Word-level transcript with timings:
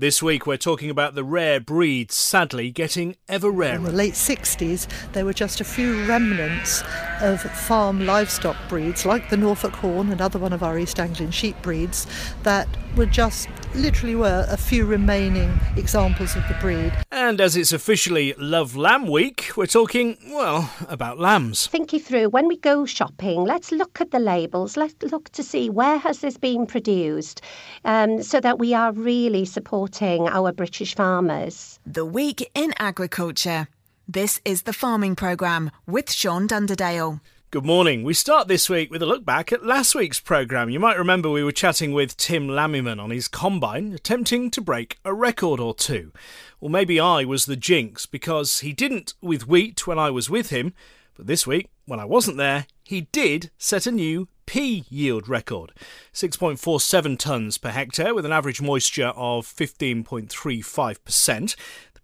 This 0.00 0.22
week 0.22 0.46
we're 0.46 0.56
talking 0.58 0.90
about 0.90 1.16
the 1.16 1.24
rare 1.24 1.58
breeds 1.58 2.14
sadly 2.14 2.70
getting 2.70 3.16
ever 3.28 3.50
rarer. 3.50 3.74
In 3.74 3.82
the 3.82 3.90
late 3.90 4.14
60s, 4.14 4.86
there 5.12 5.24
were 5.24 5.32
just 5.32 5.60
a 5.60 5.64
few 5.64 6.06
remnants 6.06 6.84
of 7.20 7.40
farm 7.40 8.06
livestock 8.06 8.56
breeds 8.68 9.04
like 9.04 9.28
the 9.28 9.36
Norfolk 9.36 9.72
Horn, 9.72 10.12
another 10.12 10.38
one 10.38 10.52
of 10.52 10.62
our 10.62 10.78
East 10.78 11.00
Anglian 11.00 11.32
sheep 11.32 11.60
breeds, 11.62 12.06
that 12.44 12.68
were 12.94 13.06
just 13.06 13.48
literally 13.74 14.14
were 14.14 14.46
a 14.48 14.56
few 14.56 14.84
remaining 14.84 15.52
examples 15.76 16.36
of 16.36 16.46
the 16.48 16.54
breed. 16.60 16.92
And 17.10 17.40
as 17.40 17.56
it's 17.56 17.72
officially 17.72 18.34
Love 18.38 18.76
Lamb 18.76 19.06
Week, 19.06 19.50
we're 19.56 19.66
talking, 19.66 20.16
well, 20.30 20.72
about 20.88 21.18
lambs. 21.18 21.66
Think 21.66 21.92
you 21.92 22.00
through 22.00 22.30
when 22.30 22.46
we 22.46 22.56
go 22.58 22.86
shopping, 22.86 23.44
let's 23.44 23.72
look 23.72 24.00
at 24.00 24.10
the 24.10 24.18
labels, 24.18 24.76
let's 24.76 24.94
look 25.02 25.28
to 25.30 25.42
see 25.42 25.70
where 25.70 25.98
has 25.98 26.20
this 26.20 26.36
been 26.36 26.66
produced 26.66 27.40
um, 27.84 28.22
so 28.22 28.40
that 28.40 28.58
we 28.58 28.74
are 28.74 28.92
really 28.92 29.44
supporting 29.44 30.28
our 30.28 30.52
British 30.52 30.94
farmers. 30.94 31.78
The 31.86 32.04
Week 32.04 32.50
in 32.54 32.72
Agriculture. 32.78 33.68
This 34.06 34.40
is 34.44 34.62
the 34.62 34.72
Farming 34.72 35.16
Programme 35.16 35.70
with 35.86 36.10
Sean 36.10 36.48
Dunderdale. 36.48 37.20
Good 37.50 37.64
morning. 37.64 38.04
We 38.04 38.12
start 38.12 38.46
this 38.46 38.68
week 38.68 38.90
with 38.90 39.00
a 39.00 39.06
look 39.06 39.24
back 39.24 39.54
at 39.54 39.64
last 39.64 39.94
week's 39.94 40.20
programme. 40.20 40.68
You 40.68 40.78
might 40.78 40.98
remember 40.98 41.30
we 41.30 41.42
were 41.42 41.50
chatting 41.50 41.94
with 41.94 42.14
Tim 42.18 42.46
Lamyman 42.46 43.02
on 43.02 43.08
his 43.08 43.26
combine, 43.26 43.94
attempting 43.94 44.50
to 44.50 44.60
break 44.60 44.98
a 45.02 45.14
record 45.14 45.58
or 45.58 45.72
two. 45.72 46.12
Well, 46.60 46.68
maybe 46.68 47.00
I 47.00 47.24
was 47.24 47.46
the 47.46 47.56
jinx 47.56 48.04
because 48.04 48.60
he 48.60 48.74
didn't 48.74 49.14
with 49.22 49.48
wheat 49.48 49.86
when 49.86 49.98
I 49.98 50.10
was 50.10 50.28
with 50.28 50.50
him, 50.50 50.74
but 51.16 51.26
this 51.26 51.46
week, 51.46 51.70
when 51.86 51.98
I 51.98 52.04
wasn't 52.04 52.36
there, 52.36 52.66
he 52.84 53.08
did 53.12 53.50
set 53.56 53.86
a 53.86 53.92
new 53.92 54.28
pea 54.44 54.84
yield 54.88 55.28
record 55.28 55.72
6.47 56.14 57.18
tonnes 57.18 57.60
per 57.60 57.70
hectare 57.70 58.14
with 58.14 58.24
an 58.24 58.32
average 58.32 58.62
moisture 58.62 59.12
of 59.16 59.46
15.35%. 59.46 61.56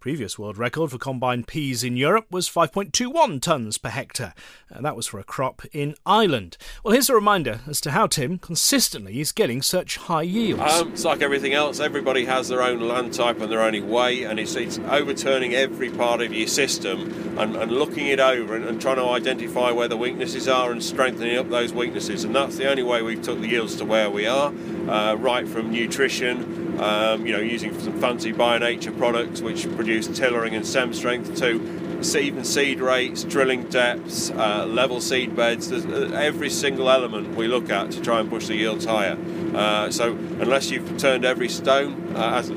Previous 0.05 0.39
world 0.39 0.59
record 0.59 0.91
for 0.91 0.99
combined 0.99 1.47
peas 1.47 1.83
in 1.83 1.97
Europe 1.97 2.27
was 2.31 2.47
5.21 2.47 3.41
tonnes 3.41 3.81
per 3.81 3.89
hectare, 3.89 4.35
and 4.69 4.85
that 4.85 4.97
was 4.97 5.07
for 5.07 5.19
a 5.19 5.25
crop 5.25 5.63
in 5.73 5.95
Ireland. 6.05 6.59
Well, 6.83 6.93
here's 6.93 7.09
a 7.09 7.15
reminder 7.15 7.61
as 7.67 7.81
to 7.81 7.93
how 7.93 8.07
Tim 8.07 8.37
consistently 8.37 9.19
is 9.19 9.33
getting 9.33 9.63
such 9.63 9.97
high 9.97 10.21
yields. 10.21 10.61
Um, 10.75 10.93
it's 10.93 11.07
like 11.07 11.23
everything 11.23 11.55
else, 11.55 11.81
everybody 11.81 12.27
has 12.27 12.49
their 12.49 12.61
own 12.61 12.81
land 12.81 13.15
type 13.15 13.41
and 13.41 13.51
their 13.51 13.63
own 13.63 13.89
way, 13.89 14.25
and 14.25 14.39
it's, 14.39 14.57
it's 14.57 14.79
overturning 14.79 15.55
every 15.55 15.89
part 15.89 16.21
of 16.21 16.35
your 16.35 16.49
system 16.49 17.39
and, 17.39 17.57
and 17.57 17.73
looking 17.73 18.07
it 18.07 18.21
over 18.21 18.57
and, 18.57 18.67
and, 18.67 18.83
trying 18.83 18.97
to 18.97 19.09
identify 19.09 19.71
where 19.71 19.89
the 19.89 19.97
weaknesses 19.97 20.49
are 20.49 20.71
and 20.71 20.83
strengthening 20.83 21.39
up 21.39 21.49
those 21.49 21.73
weaknesses. 21.73 22.25
And 22.25 22.37
that's 22.37 22.59
the 22.59 22.69
only 22.69 22.83
way 22.83 23.01
we've 23.01 23.23
took 23.23 23.41
the 23.41 23.49
yields 23.49 23.77
to 23.77 23.87
where 23.87 24.11
we 24.11 24.27
are, 24.27 24.53
uh, 24.87 25.15
right 25.15 25.49
from 25.49 25.71
nutrition 25.73 26.64
um, 26.81 27.27
you 27.27 27.33
know, 27.33 27.41
using 27.41 27.79
some 27.81 28.01
fancy 28.01 28.33
by 28.33 28.59
nature 28.59 28.93
products 28.93 29.41
which 29.41 29.71
produce 29.75 30.07
tillering 30.09 30.55
and 30.55 30.67
stem 30.67 30.93
strength 30.93 31.37
to 31.37 31.61
even 32.15 32.45
seed 32.45 32.81
rates, 32.81 33.25
drilling 33.25 33.65
depths, 33.65 34.31
uh, 34.33 34.67
level 34.67 35.01
seed 35.01 35.35
beds. 35.35 35.71
There's 35.71 35.87
uh, 35.87 36.15
every 36.15 36.51
single 36.51 36.91
element 36.91 37.35
we 37.35 37.49
look 37.49 37.71
at 37.71 37.93
to 37.93 38.03
try 38.03 38.21
and 38.21 38.29
push 38.29 38.47
the 38.47 38.57
yields 38.57 38.85
higher. 38.85 39.17
Uh, 39.55 39.91
so 39.91 40.13
unless 40.13 40.71
you've 40.71 40.99
turned 40.99 41.25
every 41.25 41.49
stone, 41.49 42.15
uh, 42.15 42.37
as 42.37 42.51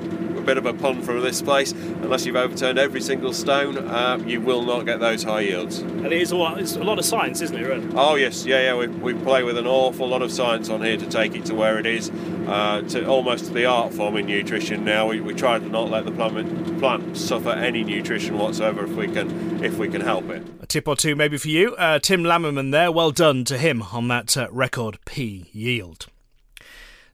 bit 0.48 0.58
of 0.58 0.66
a 0.66 0.74
pun 0.74 1.02
from 1.02 1.22
this 1.22 1.42
place. 1.42 1.74
Unless 1.74 2.26
you've 2.26 2.38
overturned 2.38 2.80
every 2.80 3.02
single 3.02 3.34
stone, 3.34 3.78
uh, 3.78 4.18
you 4.26 4.40
will 4.40 4.64
not 4.64 4.86
get 4.86 5.02
those 5.02 5.24
high 5.24 5.42
yields. 5.42 5.80
And 5.80 6.06
it 6.06 6.14
is 6.14 6.32
a 6.32 6.38
lot, 6.38 6.58
it's 6.58 6.78
a 6.78 6.84
lot 6.84 6.98
of 6.98 7.06
science, 7.06 7.42
isn't 7.42 7.56
it, 7.56 7.68
really? 7.68 7.88
Oh, 7.96 8.16
yes, 8.16 8.46
yeah, 8.46 8.62
yeah. 8.62 8.76
We, 8.78 8.88
we 8.88 9.14
play 9.14 9.44
with 9.44 9.58
an 9.58 9.68
awful 9.68 10.08
lot 10.08 10.22
of 10.22 10.32
science 10.32 10.70
on 10.70 10.82
here 10.82 10.96
to 10.96 11.06
take 11.06 11.36
it 11.36 11.44
to 11.46 11.54
where 11.54 11.78
it 11.78 11.86
is, 11.86 12.10
uh, 12.48 12.82
to 12.90 13.06
almost 13.06 13.54
the 13.54 13.66
art 13.66 13.94
form 13.94 14.16
in 14.16 14.26
nutrition 14.26 14.86
now. 14.86 15.10
We, 15.10 15.20
we 15.20 15.34
try 15.34 15.60
to 15.60 15.68
not 15.68 15.90
let 15.90 16.06
the 16.06 16.12
plant, 16.12 16.80
plant 16.80 17.18
suffer 17.18 17.50
any 17.50 17.84
nutrition 17.84 18.38
whatsoever 18.38 18.86
if 18.86 18.92
we 18.92 19.08
can, 19.08 19.62
if 19.62 19.78
we 19.78 19.90
can 19.90 20.00
help 20.00 20.30
it. 20.30 20.48
A 20.62 20.66
tip 20.66 20.88
or 20.88 20.96
two 20.96 21.14
maybe 21.14 21.38
for 21.38 21.50
you. 21.50 21.76
Uh, 21.76 22.00
Tim 22.00 22.24
Lamyman 22.24 22.72
there, 22.72 22.90
well 22.90 23.12
done 23.12 23.44
to 23.46 23.58
him 23.58 23.82
on 23.82 24.08
that 24.08 24.38
uh, 24.38 24.48
record 24.52 24.98
pea 25.06 25.50
yield. 25.52 26.08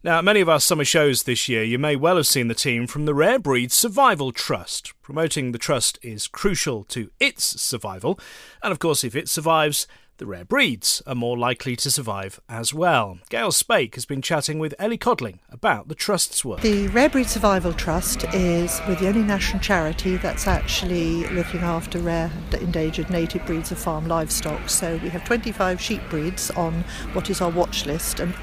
Now, 0.05 0.17
at 0.17 0.25
many 0.25 0.41
of 0.41 0.49
our 0.49 0.59
summer 0.59 0.83
shows 0.83 1.23
this 1.23 1.47
year, 1.47 1.63
you 1.63 1.79
may 1.79 1.95
well 1.95 2.17
have 2.17 2.27
seen 2.27 2.49
the 2.49 2.53
team 2.53 2.87
from 2.87 3.05
the 3.05 3.13
Rare 3.13 3.39
Breeds 3.39 3.73
Survival 3.73 4.33
Trust. 4.33 4.91
Promoting 5.01 5.53
the 5.53 5.57
trust 5.57 5.97
is 6.01 6.27
crucial 6.27 6.83
to 6.89 7.09
its 7.21 7.61
survival, 7.61 8.19
and 8.61 8.73
of 8.73 8.79
course, 8.79 9.05
if 9.05 9.15
it 9.15 9.29
survives, 9.29 9.87
the 10.17 10.25
rare 10.25 10.43
breeds 10.43 11.01
are 11.07 11.15
more 11.15 11.37
likely 11.37 11.77
to 11.77 11.89
survive 11.89 12.41
as 12.49 12.73
well. 12.73 13.19
Gail 13.29 13.51
Sprake 13.51 13.95
has 13.95 14.05
been 14.05 14.21
chatting 14.21 14.59
with 14.59 14.75
Ellie 14.77 14.97
Codling 14.97 15.39
about 15.49 15.87
the 15.87 15.95
Trust's 15.95 16.43
work. 16.43 16.59
The 16.59 16.89
Rare 16.89 17.07
Breed 17.07 17.29
Survival 17.29 17.71
Trust 17.71 18.25
is 18.33 18.81
the 18.81 19.07
only 19.07 19.23
national 19.23 19.61
charity 19.61 20.17
that's 20.17 20.47
actually 20.47 21.25
looking 21.29 21.61
after 21.61 21.99
rare 21.99 22.29
endangered 22.59 23.09
native 23.09 23.45
breeds 23.45 23.71
of 23.71 23.79
farm 23.79 24.09
livestock. 24.09 24.67
So 24.67 24.99
we 25.01 25.07
have 25.07 25.23
25 25.23 25.79
sheep 25.79 26.01
breeds 26.09 26.51
on 26.51 26.83
what 27.13 27.29
is 27.29 27.39
our 27.39 27.49
watch 27.49 27.85
list, 27.85 28.19
and 28.19 28.35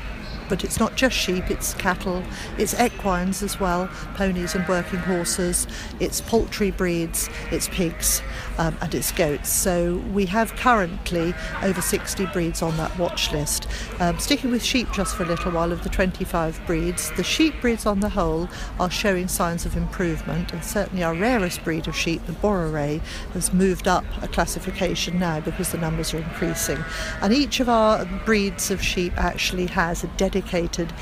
but 0.51 0.65
it's 0.65 0.79
not 0.79 0.97
just 0.97 1.17
sheep, 1.17 1.51
it's 1.51 1.73
cattle, 1.75 2.23
it's 2.59 2.75
equines 2.79 3.43
as 3.43 3.59
well, 3.59 3.89
ponies 4.17 4.55
and 4.55 4.69
working 4.69 4.99
horses, 4.99 5.67
it's 6.01 6.21
poultry 6.21 6.71
breeds, 6.71 7.31
it's 7.51 7.69
pigs, 7.69 8.21
um, 8.59 8.77
and 8.83 8.95
it's 8.95 9.13
goats. 9.13 9.49
So 9.49 9.97
we 10.13 10.27
have 10.27 10.55
currently 10.57 11.33
over 11.63 11.81
60 11.81 12.27
breeds 12.27 12.61
on 12.61 12.77
that 12.77 12.99
watch 12.99 13.33
list. 13.33 13.67
Um, 14.01 14.19
sticking 14.19 14.51
with 14.51 14.63
sheep 14.63 14.91
just 14.93 15.17
for 15.17 15.23
a 15.23 15.27
little 15.27 15.53
while, 15.53 15.71
of 15.71 15.85
the 15.85 15.89
25 15.89 16.61
breeds, 16.67 17.13
the 17.13 17.23
sheep 17.23 17.55
breeds 17.61 17.87
on 17.87 18.01
the 18.01 18.09
whole 18.09 18.49
are 18.81 18.91
showing 18.91 19.29
signs 19.29 19.65
of 19.65 19.77
improvement, 19.77 20.53
and 20.53 20.65
certainly 20.65 21.05
our 21.05 21.15
rarest 21.15 21.63
breed 21.63 21.87
of 21.87 21.95
sheep, 21.97 22.27
the 22.27 22.33
Boreray, 22.33 23.01
has 23.35 23.53
moved 23.53 23.87
up 23.87 24.05
a 24.21 24.27
classification 24.27 25.19
now 25.21 25.39
because 25.39 25.71
the 25.71 25.79
numbers 25.79 26.13
are 26.13 26.19
increasing. 26.19 26.83
And 27.23 27.33
each 27.33 27.61
of 27.61 27.69
our 27.69 28.05
breeds 28.25 28.73
of 28.73 28.83
sheep 28.83 29.17
actually 29.17 29.67
has 29.67 30.03
a 30.03 30.09
dedicated 30.17 30.40
dedicated 30.41 30.93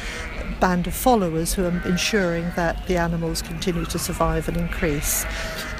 band 0.60 0.86
of 0.88 0.94
followers 0.94 1.54
who 1.54 1.64
are 1.64 1.82
ensuring 1.86 2.50
that 2.56 2.86
the 2.86 2.96
animals 2.96 3.42
continue 3.42 3.84
to 3.84 3.98
survive 3.98 4.48
and 4.48 4.56
increase. 4.56 5.24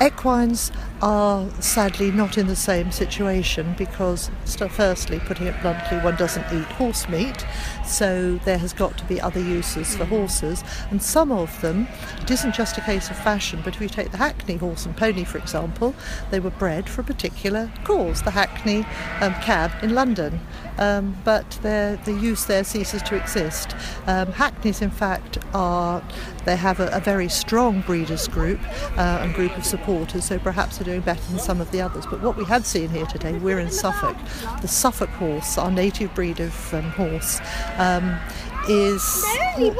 Equines 0.00 0.70
are 1.00 1.48
sadly 1.60 2.10
not 2.10 2.36
in 2.36 2.46
the 2.46 2.56
same 2.56 2.90
situation 2.90 3.74
because, 3.78 4.30
firstly, 4.70 5.20
putting 5.20 5.46
it 5.46 5.60
bluntly, 5.62 5.98
one 5.98 6.16
doesn't 6.16 6.44
eat 6.52 6.66
horse 6.72 7.08
meat, 7.08 7.46
so 7.84 8.36
there 8.44 8.58
has 8.58 8.72
got 8.72 8.98
to 8.98 9.04
be 9.04 9.20
other 9.20 9.40
uses 9.40 9.96
for 9.96 10.04
horses, 10.04 10.64
and 10.90 11.02
some 11.02 11.30
of 11.30 11.60
them, 11.60 11.86
it 12.22 12.30
isn't 12.30 12.54
just 12.54 12.76
a 12.78 12.80
case 12.80 13.10
of 13.10 13.18
fashion, 13.18 13.60
but 13.64 13.74
if 13.74 13.80
you 13.80 13.88
take 13.88 14.10
the 14.10 14.16
Hackney 14.16 14.56
horse 14.56 14.86
and 14.86 14.96
pony, 14.96 15.24
for 15.24 15.38
example, 15.38 15.94
they 16.30 16.40
were 16.40 16.50
bred 16.50 16.88
for 16.88 17.02
a 17.02 17.04
particular 17.04 17.70
cause, 17.84 18.22
the 18.22 18.32
Hackney 18.32 18.84
um, 19.20 19.34
cab 19.34 19.72
in 19.82 19.94
London, 19.94 20.40
um, 20.78 21.16
but 21.24 21.50
the 21.62 22.18
use 22.20 22.44
there 22.46 22.64
ceases 22.64 23.02
to 23.02 23.16
exist. 23.16 23.74
Um, 24.06 24.32
Hackneys, 24.32 24.82
in 24.82 24.90
fact, 24.90 25.38
are 25.54 26.02
they 26.48 26.56
have 26.56 26.80
a, 26.80 26.88
a 26.88 27.00
very 27.00 27.28
strong 27.28 27.82
breeders 27.82 28.26
group 28.26 28.58
uh, 28.96 29.20
and 29.20 29.34
group 29.34 29.54
of 29.58 29.66
supporters, 29.66 30.24
so 30.24 30.38
perhaps 30.38 30.78
they're 30.78 30.86
doing 30.86 31.02
better 31.02 31.20
than 31.30 31.38
some 31.38 31.60
of 31.60 31.70
the 31.72 31.82
others. 31.82 32.06
But 32.06 32.22
what 32.22 32.38
we 32.38 32.44
have 32.46 32.64
seen 32.64 32.88
here 32.88 33.04
today, 33.04 33.34
we're 33.34 33.58
in 33.58 33.70
Suffolk. 33.70 34.16
The 34.62 34.68
Suffolk 34.68 35.10
horse, 35.10 35.58
our 35.58 35.70
native 35.70 36.14
breed 36.14 36.40
of 36.40 36.72
um, 36.72 36.90
horse, 36.92 37.40
um, 37.76 38.18
is 38.66 39.02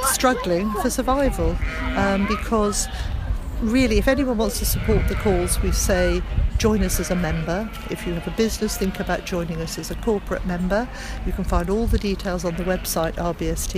struggling 0.02 0.70
for 0.82 0.90
survival 0.90 1.56
um, 1.96 2.26
because 2.26 2.86
really, 3.60 3.98
if 3.98 4.08
anyone 4.08 4.38
wants 4.38 4.58
to 4.60 4.64
support 4.64 5.06
the 5.08 5.14
cause, 5.16 5.60
we 5.62 5.72
say 5.72 6.22
join 6.58 6.82
us 6.82 6.98
as 6.98 7.10
a 7.10 7.16
member. 7.16 7.70
If 7.91 8.06
you 8.06 8.14
have 8.14 8.26
a 8.26 8.36
business, 8.36 8.76
think 8.76 9.00
about 9.00 9.24
joining 9.24 9.60
us 9.60 9.78
as 9.78 9.91
a 9.91 9.94
corporate 9.96 10.44
member. 10.46 10.88
You 11.26 11.32
can 11.32 11.44
find 11.44 11.70
all 11.70 11.86
the 11.86 11.98
details 11.98 12.44
on 12.44 12.56
the 12.56 12.64
website 12.64 13.14
rbst.org.uk. 13.14 13.69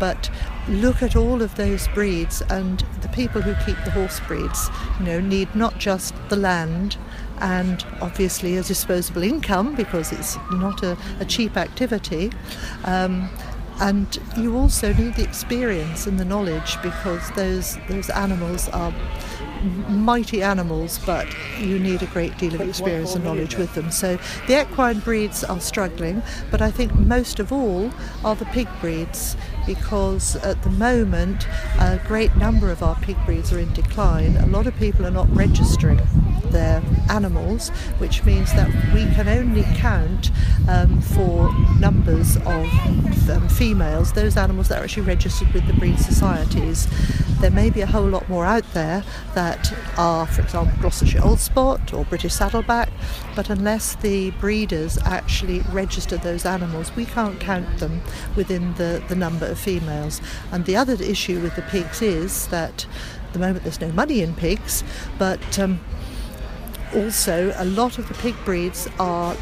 But 0.00 0.30
look 0.68 1.02
at 1.02 1.16
all 1.16 1.42
of 1.42 1.54
those 1.56 1.88
breeds, 1.88 2.42
and 2.42 2.84
the 3.02 3.08
people 3.08 3.40
who 3.40 3.54
keep 3.64 3.82
the 3.84 3.90
horse 3.90 4.20
breeds, 4.20 4.68
you 4.98 5.06
know, 5.06 5.20
need 5.20 5.54
not 5.54 5.78
just 5.78 6.14
the 6.28 6.36
land 6.36 6.96
and 7.40 7.84
obviously 8.00 8.56
a 8.56 8.62
disposable 8.62 9.22
income 9.22 9.74
because 9.74 10.12
it's 10.12 10.36
not 10.52 10.82
a, 10.82 10.96
a 11.20 11.24
cheap 11.24 11.56
activity. 11.56 12.30
Um, 12.84 13.30
and 13.80 14.18
you 14.36 14.56
also 14.56 14.92
need 14.92 15.14
the 15.14 15.24
experience 15.24 16.06
and 16.06 16.20
the 16.20 16.24
knowledge 16.24 16.80
because 16.82 17.30
those 17.32 17.78
those 17.88 18.10
animals 18.10 18.68
are 18.68 18.92
mighty 19.88 20.42
animals, 20.42 20.98
but 21.04 21.26
you 21.58 21.78
need 21.78 22.02
a 22.02 22.06
great 22.06 22.36
deal 22.38 22.54
of 22.54 22.60
experience 22.60 23.14
and 23.14 23.24
knowledge 23.24 23.56
with 23.56 23.74
them. 23.74 23.90
So 23.90 24.18
the 24.46 24.62
equine 24.62 25.00
breeds 25.00 25.44
are 25.44 25.60
struggling, 25.60 26.22
but 26.50 26.62
I 26.62 26.70
think 26.70 26.94
most 26.94 27.40
of 27.40 27.52
all 27.52 27.90
are 28.24 28.34
the 28.34 28.46
pig 28.46 28.68
breeds 28.80 29.36
because 29.66 30.36
at 30.36 30.62
the 30.62 30.70
moment 30.70 31.46
a 31.78 32.00
great 32.06 32.34
number 32.36 32.70
of 32.70 32.82
our 32.82 32.96
pig 32.96 33.16
breeds 33.26 33.52
are 33.52 33.58
in 33.58 33.72
decline. 33.72 34.36
A 34.36 34.46
lot 34.46 34.66
of 34.66 34.76
people 34.76 35.06
are 35.06 35.10
not 35.10 35.28
registering 35.34 35.98
their 36.50 36.82
animals, 37.08 37.70
which 37.98 38.24
means 38.24 38.52
that 38.54 38.68
we 38.94 39.04
can 39.14 39.28
only 39.28 39.62
count 39.76 40.30
um, 40.68 41.00
for 41.00 41.52
numbers 41.78 42.36
of 42.38 42.66
um, 43.30 43.48
females 43.48 44.12
those 44.12 44.36
animals 44.36 44.68
that 44.68 44.80
are 44.80 44.84
actually 44.84 45.06
registered 45.06 45.52
with 45.52 45.66
the 45.66 45.72
breed 45.74 45.98
societies. 45.98 46.88
There 47.40 47.50
may 47.50 47.70
be 47.70 47.80
a 47.80 47.86
whole 47.86 48.06
lot 48.06 48.28
more 48.28 48.44
out 48.44 48.70
there 48.74 49.02
that 49.34 49.72
are, 49.96 50.26
for 50.26 50.42
example, 50.42 50.76
Gloucestershire 50.80 51.22
Old 51.24 51.40
Spot 51.40 51.92
or 51.94 52.04
British 52.04 52.34
Saddleback, 52.34 52.90
but 53.34 53.48
unless 53.48 53.94
the 53.96 54.30
breeders 54.32 54.98
actually 55.04 55.60
register 55.72 56.16
those 56.18 56.44
animals, 56.44 56.94
we 56.96 57.06
can't 57.06 57.40
count 57.40 57.78
them 57.78 58.02
within 58.36 58.74
the, 58.74 59.02
the 59.08 59.14
number 59.14 59.46
of 59.46 59.58
females. 59.58 60.20
And 60.52 60.66
the 60.66 60.76
other 60.76 60.94
issue 60.94 61.40
with 61.40 61.56
the 61.56 61.62
pigs 61.62 62.02
is 62.02 62.46
that 62.48 62.86
at 63.26 63.32
the 63.32 63.38
moment 63.38 63.62
there's 63.62 63.80
no 63.80 63.92
money 63.92 64.20
in 64.20 64.34
pigs, 64.34 64.84
but 65.18 65.58
um, 65.58 65.80
also 66.94 67.52
a 67.56 67.64
lot 67.64 67.98
of 67.98 68.08
the 68.08 68.14
pig 68.14 68.34
breeds 68.44 68.88
are 68.98 69.36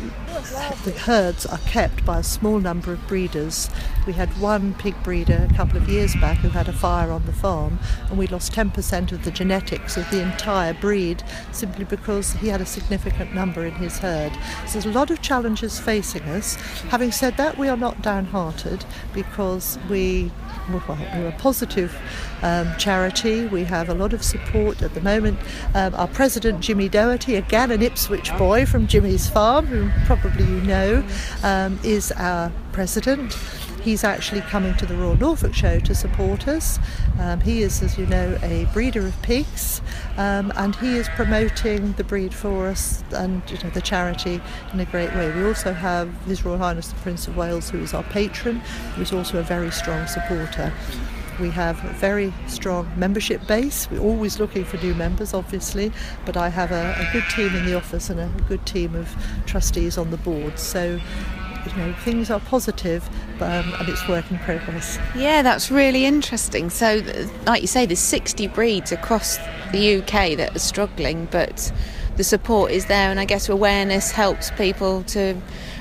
the 0.85 0.94
herds 1.05 1.46
are 1.46 1.58
kept 1.58 2.05
by 2.05 2.20
a 2.20 2.23
small 2.23 2.61
number 2.61 2.93
of 2.93 3.08
breeders. 3.08 3.70
We 4.06 4.12
had 4.12 4.29
one 4.38 4.75
pig 4.75 4.94
breeder 5.02 5.49
a 5.50 5.55
couple 5.55 5.76
of 5.76 5.88
years 5.88 6.14
back 6.17 6.38
who 6.38 6.49
had 6.49 6.69
a 6.69 6.73
fire 6.73 7.11
on 7.11 7.26
the 7.26 7.32
farm, 7.32 7.81
and 8.08 8.17
we 8.17 8.29
lost 8.29 8.52
10% 8.52 9.11
of 9.11 9.25
the 9.25 9.32
genetics 9.32 9.96
of 9.96 10.08
the 10.11 10.23
entire 10.23 10.75
breed 10.75 11.25
simply 11.50 11.85
because 11.85 12.35
he 12.35 12.49
had 12.49 12.61
a 12.61 12.67
significant 12.67 13.35
number 13.35 13.67
in 13.67 13.75
his 13.75 13.99
herd. 13.99 14.32
So 14.67 14.75
there's 14.75 14.87
a 14.87 14.99
lot 14.99 15.11
of 15.11 15.23
challenges 15.23 15.81
facing 15.81 16.23
us. 16.23 16.55
Having 16.90 17.12
said 17.12 17.37
that, 17.37 17.58
we 17.58 17.69
are 17.69 17.76
not 17.76 18.00
downhearted 18.02 18.85
because 19.12 19.79
we 19.90 20.31
well, 20.70 20.99
we're 21.14 21.29
a 21.29 21.32
positive 21.38 21.96
um, 22.43 22.75
charity. 22.76 23.46
We 23.46 23.64
have 23.64 23.88
a 23.88 23.94
lot 23.94 24.12
of 24.12 24.23
support 24.23 24.82
at 24.82 24.94
the 24.94 25.00
moment. 25.00 25.38
Um, 25.75 25.94
our 25.94 26.08
president, 26.08 26.61
Jimmy 26.61 26.88
Doherty, 26.88 27.37
again 27.37 27.70
an 27.70 27.82
Ipswich 27.82 28.37
boy 28.37 28.67
from 28.67 28.87
Jimmy's 28.87 29.29
farm, 29.29 29.67
who 29.67 29.90
probably 30.05 30.28
you 30.37 30.61
know, 30.63 31.05
um, 31.43 31.79
is 31.83 32.13
our 32.13 32.53
president. 32.73 33.37
He's 33.83 34.05
actually 34.05 34.41
coming 34.43 34.77
to 34.77 34.87
the 34.87 34.95
Royal 34.97 35.17
Norfolk 35.17 35.55
Show 35.55 35.79
to 35.81 35.95
support 35.95 36.49
us. 36.49 36.79
Um, 37.21 37.41
he 37.41 37.63
is, 37.63 37.83
as 37.83 37.97
you 37.97 38.07
know, 38.07 38.37
a 38.43 38.67
breeder 38.73 39.07
of 39.07 39.23
pigs, 39.23 39.81
um, 40.17 40.53
and 40.57 40.75
he 40.77 40.97
is 40.97 41.09
promoting 41.11 41.93
the 41.93 42.05
breed 42.05 42.35
for 42.35 42.67
us 42.67 43.03
and 43.13 43.43
you 43.51 43.59
know, 43.63 43.71
the 43.71 43.81
charity 43.81 44.41
in 44.73 44.81
a 44.81 44.85
great 44.85 45.15
way. 45.15 45.31
We 45.33 45.45
also 45.45 45.73
have 45.73 46.13
His 46.23 46.45
Royal 46.45 46.59
Highness 46.59 46.89
the 46.89 46.97
Prince 46.97 47.29
of 47.29 47.37
Wales, 47.37 47.71
who 47.71 47.79
is 47.79 47.95
our 47.95 48.03
patron, 48.05 48.57
who 48.95 49.03
is 49.03 49.13
also 49.13 49.39
a 49.39 49.43
very 49.43 49.71
strong 49.71 50.07
supporter. 50.07 50.73
We 51.40 51.50
have 51.50 51.85
a 51.85 51.93
very 51.94 52.32
strong 52.46 52.90
membership 52.96 53.46
base. 53.46 53.88
We're 53.90 54.00
always 54.00 54.40
looking 54.40 54.64
for 54.64 54.76
new 54.79 54.94
members, 54.94 55.35
obviously, 55.35 55.93
but 56.25 56.37
I 56.37 56.49
have 56.49 56.73
a, 56.73 56.96
a 56.99 57.12
good 57.12 57.25
team 57.31 57.55
in 57.55 57.64
the 57.64 57.75
office 57.75 58.11
and 58.11 58.19
a 58.19 58.31
good 58.49 58.64
team 58.67 58.94
of 58.94 59.14
trustees 59.46 59.96
on 59.96 60.11
the 60.11 60.17
board. 60.17 60.58
So 60.58 60.99
you 61.67 61.76
know, 61.76 61.93
things 62.05 62.31
are 62.31 62.40
positive, 62.40 63.08
um, 63.40 63.75
and 63.79 63.88
it's 63.88 64.06
work 64.08 64.31
in 64.31 64.38
progress. 64.38 64.99
Yeah, 65.17 65.43
that's 65.43 65.70
really 65.70 66.05
interesting. 66.05 66.70
So, 66.70 67.02
like 67.46 67.62
you 67.62 67.69
say, 67.69 67.87
there's 67.87 67.99
60 67.99 68.49
breeds 68.49 68.93
across 68.93 69.38
the 69.73 69.96
UK 69.96 70.37
that 70.37 70.55
are 70.55 70.61
struggling, 70.61 71.26
but 71.31 71.73
the 72.17 72.25
support 72.25 72.70
is 72.70 72.87
there, 72.87 73.11
and 73.11 73.20
I 73.20 73.25
guess 73.25 73.49
awareness 73.49 74.11
helps 74.11 74.50
people 74.52 75.02
to 75.05 75.40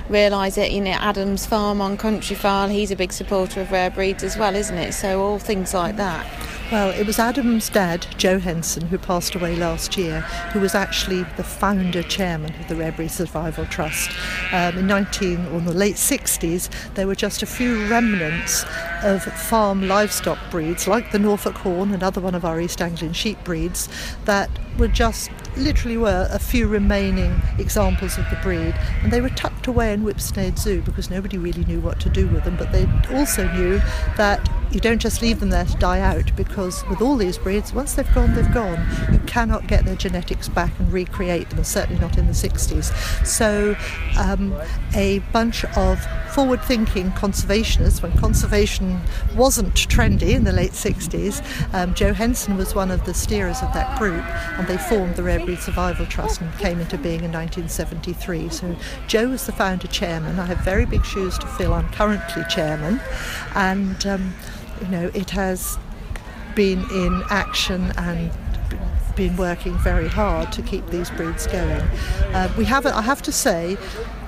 realise 0.10 0.58
it. 0.58 0.72
You 0.72 0.82
know, 0.82 0.92
Adam's 0.92 1.46
Farm 1.46 1.82
on 1.82 1.98
Countryfile, 1.98 2.72
he's 2.72 2.92
a 2.92 2.96
big 2.96 3.12
supporter 3.12 3.62
of 3.62 3.72
rare 3.72 3.90
breeds 3.90 4.24
as 4.24 4.38
well, 4.38 4.56
isn't 4.56 4.78
it? 4.78 4.94
So 4.94 5.22
all 5.22 5.40
things 5.40 5.74
like 5.74 5.96
that. 5.98 6.26
Well, 6.70 6.90
it 6.90 7.08
was 7.08 7.18
Adam's 7.18 7.70
dad, 7.70 8.06
Joe 8.18 8.40
Henson, 8.40 8.88
who 8.88 8.98
passed 8.98 9.36
away 9.36 9.56
last 9.56 9.96
year, 9.96 10.20
who 10.52 10.60
was 10.60 10.76
actually 10.76 11.24
the 11.38 11.44
founder 11.44 12.04
chairman 12.04 12.54
of 12.60 12.68
the 12.68 12.92
Breed 12.94 13.10
Survival 13.10 13.66
Trust. 13.68 14.12
Um, 14.52 14.78
in 14.78 14.86
19 14.86 15.46
or 15.54 15.62
the 15.62 15.74
late 15.74 15.96
60s, 15.96 16.70
there 16.96 17.08
were 17.08 17.16
just 17.16 17.42
a 17.42 17.46
few 17.46 17.88
remnants 17.88 18.66
of 19.02 19.24
farm 19.24 19.88
livestock 19.88 20.38
breeds, 20.52 20.90
like 20.90 21.14
the 21.14 21.20
Norfolk 21.20 21.56
Horn, 21.56 21.94
another 21.94 22.20
one 22.20 22.36
of 22.36 22.44
our 22.44 22.60
East 22.60 22.82
Anglian 22.82 23.14
sheep 23.14 23.42
breeds, 23.46 23.88
that 24.26 24.50
were 24.78 24.90
just 24.90 25.32
literally 25.56 25.98
were 25.98 26.28
a 26.32 26.40
few 26.40 26.68
remaining 26.68 27.42
examples 27.58 28.18
of 28.18 28.30
the 28.30 28.38
breed, 28.44 28.76
and 29.04 29.14
they 29.14 29.22
were 29.22 29.30
tucked 29.30 29.68
away 29.68 29.94
in 29.94 30.04
Whipsnade 30.04 30.60
Zoo 30.60 30.82
because 30.82 31.10
nobody 31.10 31.38
really 31.38 31.64
knew 31.64 31.80
what 31.80 32.02
to 32.02 32.10
do 32.10 32.28
with 32.28 32.44
them. 32.44 32.58
But 32.58 32.74
they 32.74 32.88
also 33.16 33.50
knew 33.54 33.80
that 34.18 34.50
you 34.72 34.80
don't 34.80 35.00
just 35.00 35.22
leave 35.22 35.40
them 35.40 35.50
there 35.50 35.66
to 35.66 35.78
die 35.78 36.00
out 36.00 36.36
because 36.36 36.86
with 36.88 37.02
all 37.02 37.16
these 37.16 37.38
breeds, 37.38 37.74
once 37.74 37.94
they've 37.94 38.14
gone, 38.14 38.34
they've 38.36 38.54
gone. 38.54 38.86
You 39.12 39.20
cannot 39.20 39.68
get 39.68 39.86
their 39.86 39.96
genetics 39.96 40.50
back 40.50 40.78
and 40.80 40.92
recreate 40.92 41.50
them, 41.50 41.64
certainly 41.64 42.00
not 42.02 42.18
in 42.18 42.28
the 42.28 42.34
60s. 42.34 43.26
So, 43.26 43.76
um, 44.18 44.54
a 44.94 45.20
bunch 45.32 45.64
of 45.78 46.06
forward 46.34 46.62
thinking 46.64 47.12
conservationists, 47.12 48.02
when 48.02 48.12
conservation 48.18 49.00
wasn't 49.36 49.74
trendy 49.74 50.34
in 50.34 50.44
the 50.44 50.52
late 50.52 50.72
60s, 50.72 51.42
um, 51.74 51.94
Joe 51.94 52.14
Henson 52.14 52.58
was 52.58 52.76
one 52.76 52.92
of 52.92 53.06
the 53.06 53.14
steerers 53.14 53.66
of 53.66 53.74
that 53.74 53.98
group, 53.98 54.24
and 54.58 54.68
they 54.68 54.78
formed 54.78 55.16
the 55.16 55.24
Rare 55.24 55.44
Breed 55.44 55.60
Survival 55.60 56.06
Trust 56.06 56.42
and 56.42 56.54
came 56.58 56.80
into 56.80 56.98
being 56.98 57.24
in 57.24 57.32
1973. 57.32 58.50
So, 58.50 58.76
Joe 59.08 59.30
was 59.30 59.46
the 59.46 59.52
founder 59.52 59.88
chairman. 59.88 60.40
I 60.40 60.46
have 60.46 60.60
very 60.60 60.86
big 60.86 61.06
shoes 61.06 61.38
to 61.40 61.48
fill. 61.48 61.74
I'm 61.74 61.90
currently 61.90 62.44
chairman, 62.50 63.00
and 63.56 64.06
um, 64.06 64.34
you 64.82 64.88
know, 64.88 65.12
it 65.14 65.30
has 65.32 65.78
been 66.56 66.80
in 66.92 67.24
action 67.30 67.92
and 67.98 68.32
been 69.16 69.36
working 69.36 69.78
very 69.80 70.08
hard 70.08 70.52
to 70.54 70.62
keep 70.62 70.86
these 70.88 71.10
breeds 71.12 71.48
going. 71.48 71.82
Uh, 72.34 72.52
we 72.58 72.66
have, 72.66 72.86
I 72.86 73.02
have 73.02 73.22
to 73.24 73.32
say, 73.32 73.78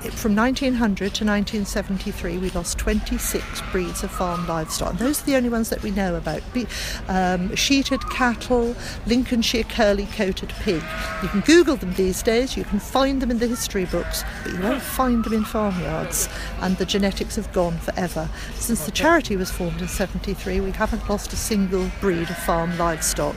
from 0.08 0.34
1900 0.34 0.96
to 0.96 1.24
1973, 1.24 2.38
we 2.38 2.50
lost 2.50 2.78
26 2.78 3.44
breeds 3.70 4.02
of 4.02 4.10
farm 4.10 4.46
livestock. 4.46 4.90
And 4.90 4.98
those 4.98 5.22
are 5.22 5.26
the 5.26 5.36
only 5.36 5.50
ones 5.50 5.68
that 5.68 5.82
we 5.82 5.90
know 5.90 6.14
about. 6.14 6.42
Be, 6.54 6.66
um, 7.08 7.54
sheeted 7.54 8.00
cattle, 8.08 8.74
Lincolnshire 9.06 9.64
curly 9.64 10.06
coated 10.06 10.48
pig. 10.60 10.82
You 11.22 11.28
can 11.28 11.40
Google 11.40 11.76
them 11.76 11.92
these 11.94 12.22
days, 12.22 12.56
you 12.56 12.64
can 12.64 12.80
find 12.80 13.20
them 13.20 13.30
in 13.30 13.38
the 13.38 13.46
history 13.46 13.84
books, 13.84 14.24
but 14.42 14.52
you 14.54 14.60
won't 14.60 14.80
find 14.80 15.22
them 15.22 15.34
in 15.34 15.44
farmyards. 15.44 16.28
And 16.60 16.78
the 16.78 16.86
genetics 16.86 17.36
have 17.36 17.52
gone 17.52 17.76
forever. 17.78 18.28
Since 18.54 18.86
the 18.86 18.92
charity 18.92 19.36
was 19.36 19.50
formed 19.50 19.82
in 19.82 19.88
73, 19.88 20.60
we 20.60 20.70
haven't 20.70 21.08
lost 21.10 21.32
a 21.34 21.36
single 21.36 21.90
breed 22.00 22.30
of 22.30 22.38
farm 22.38 22.76
livestock. 22.78 23.36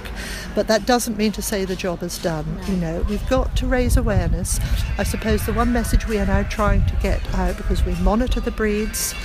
But 0.55 0.67
that 0.67 0.85
doesn't 0.85 1.17
mean 1.17 1.33
to 1.33 1.41
say 1.41 1.65
the 1.65 1.75
job 1.75 2.03
is 2.03 2.17
done. 2.19 2.45
You 2.67 2.77
know, 2.77 3.05
we've 3.09 3.27
got 3.27 3.55
to 3.57 3.67
raise 3.67 3.97
awareness. 3.97 4.59
I 4.97 5.03
suppose 5.03 5.45
the 5.45 5.53
one 5.53 5.73
message 5.73 6.07
we 6.07 6.19
are 6.19 6.25
now 6.25 6.43
trying 6.53 6.85
to 6.85 6.95
get 6.97 7.19
out 7.33 7.57
because 7.57 7.83
we 7.83 7.95
monitor 7.95 8.39
the 8.39 8.51
breeds, 8.51 9.15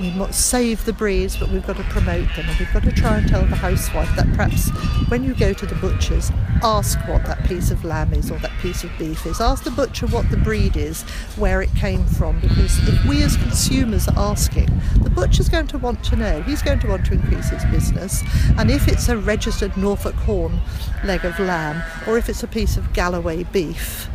we 0.00 0.10
must 0.10 0.48
save 0.48 0.84
the 0.84 0.92
breeds, 0.92 1.36
but 1.36 1.48
we've 1.48 1.64
got 1.64 1.76
to 1.76 1.84
promote 1.84 2.26
them. 2.34 2.44
And 2.48 2.58
we've 2.58 2.72
got 2.72 2.82
to 2.82 2.90
try 2.90 3.18
and 3.18 3.28
tell 3.28 3.42
the 3.42 3.54
housewife 3.54 4.10
that 4.16 4.26
perhaps 4.34 4.68
when 5.08 5.22
you 5.22 5.32
go 5.32 5.52
to 5.52 5.64
the 5.64 5.76
butcher's, 5.76 6.32
ask 6.64 6.98
what 7.06 7.24
that 7.26 7.44
piece 7.44 7.70
of 7.70 7.84
lamb 7.84 8.12
is 8.12 8.32
or 8.32 8.38
that 8.40 8.50
piece 8.58 8.82
of 8.82 8.90
beef 8.98 9.24
is. 9.26 9.40
Ask 9.40 9.62
the 9.62 9.70
butcher 9.70 10.08
what 10.08 10.28
the 10.30 10.36
breed 10.38 10.76
is, 10.76 11.02
where 11.36 11.62
it 11.62 11.72
came 11.76 12.04
from, 12.04 12.40
because 12.40 12.76
if 12.88 13.04
we 13.06 13.22
as 13.22 13.36
consumers 13.36 14.08
are 14.08 14.18
asking, 14.18 14.68
the 15.02 15.10
butcher's 15.10 15.48
going 15.48 15.68
to 15.68 15.78
want 15.78 16.02
to 16.06 16.16
know. 16.16 16.42
He's 16.42 16.62
going 16.62 16.80
to 16.80 16.88
want 16.88 17.06
to 17.06 17.12
increase 17.12 17.50
his 17.50 17.64
business. 17.66 18.24
And 18.58 18.72
if 18.72 18.88
it's 18.88 19.08
a 19.08 19.16
registered 19.16 19.76
Norfolk 19.76 20.16
horn 20.16 20.58
leg 21.04 21.24
of 21.24 21.38
lamb, 21.38 21.80
or 22.08 22.18
if 22.18 22.28
it's 22.28 22.42
a 22.42 22.48
piece 22.48 22.76
of 22.76 22.92
Galloway 22.92 23.44
beef, 23.44 24.08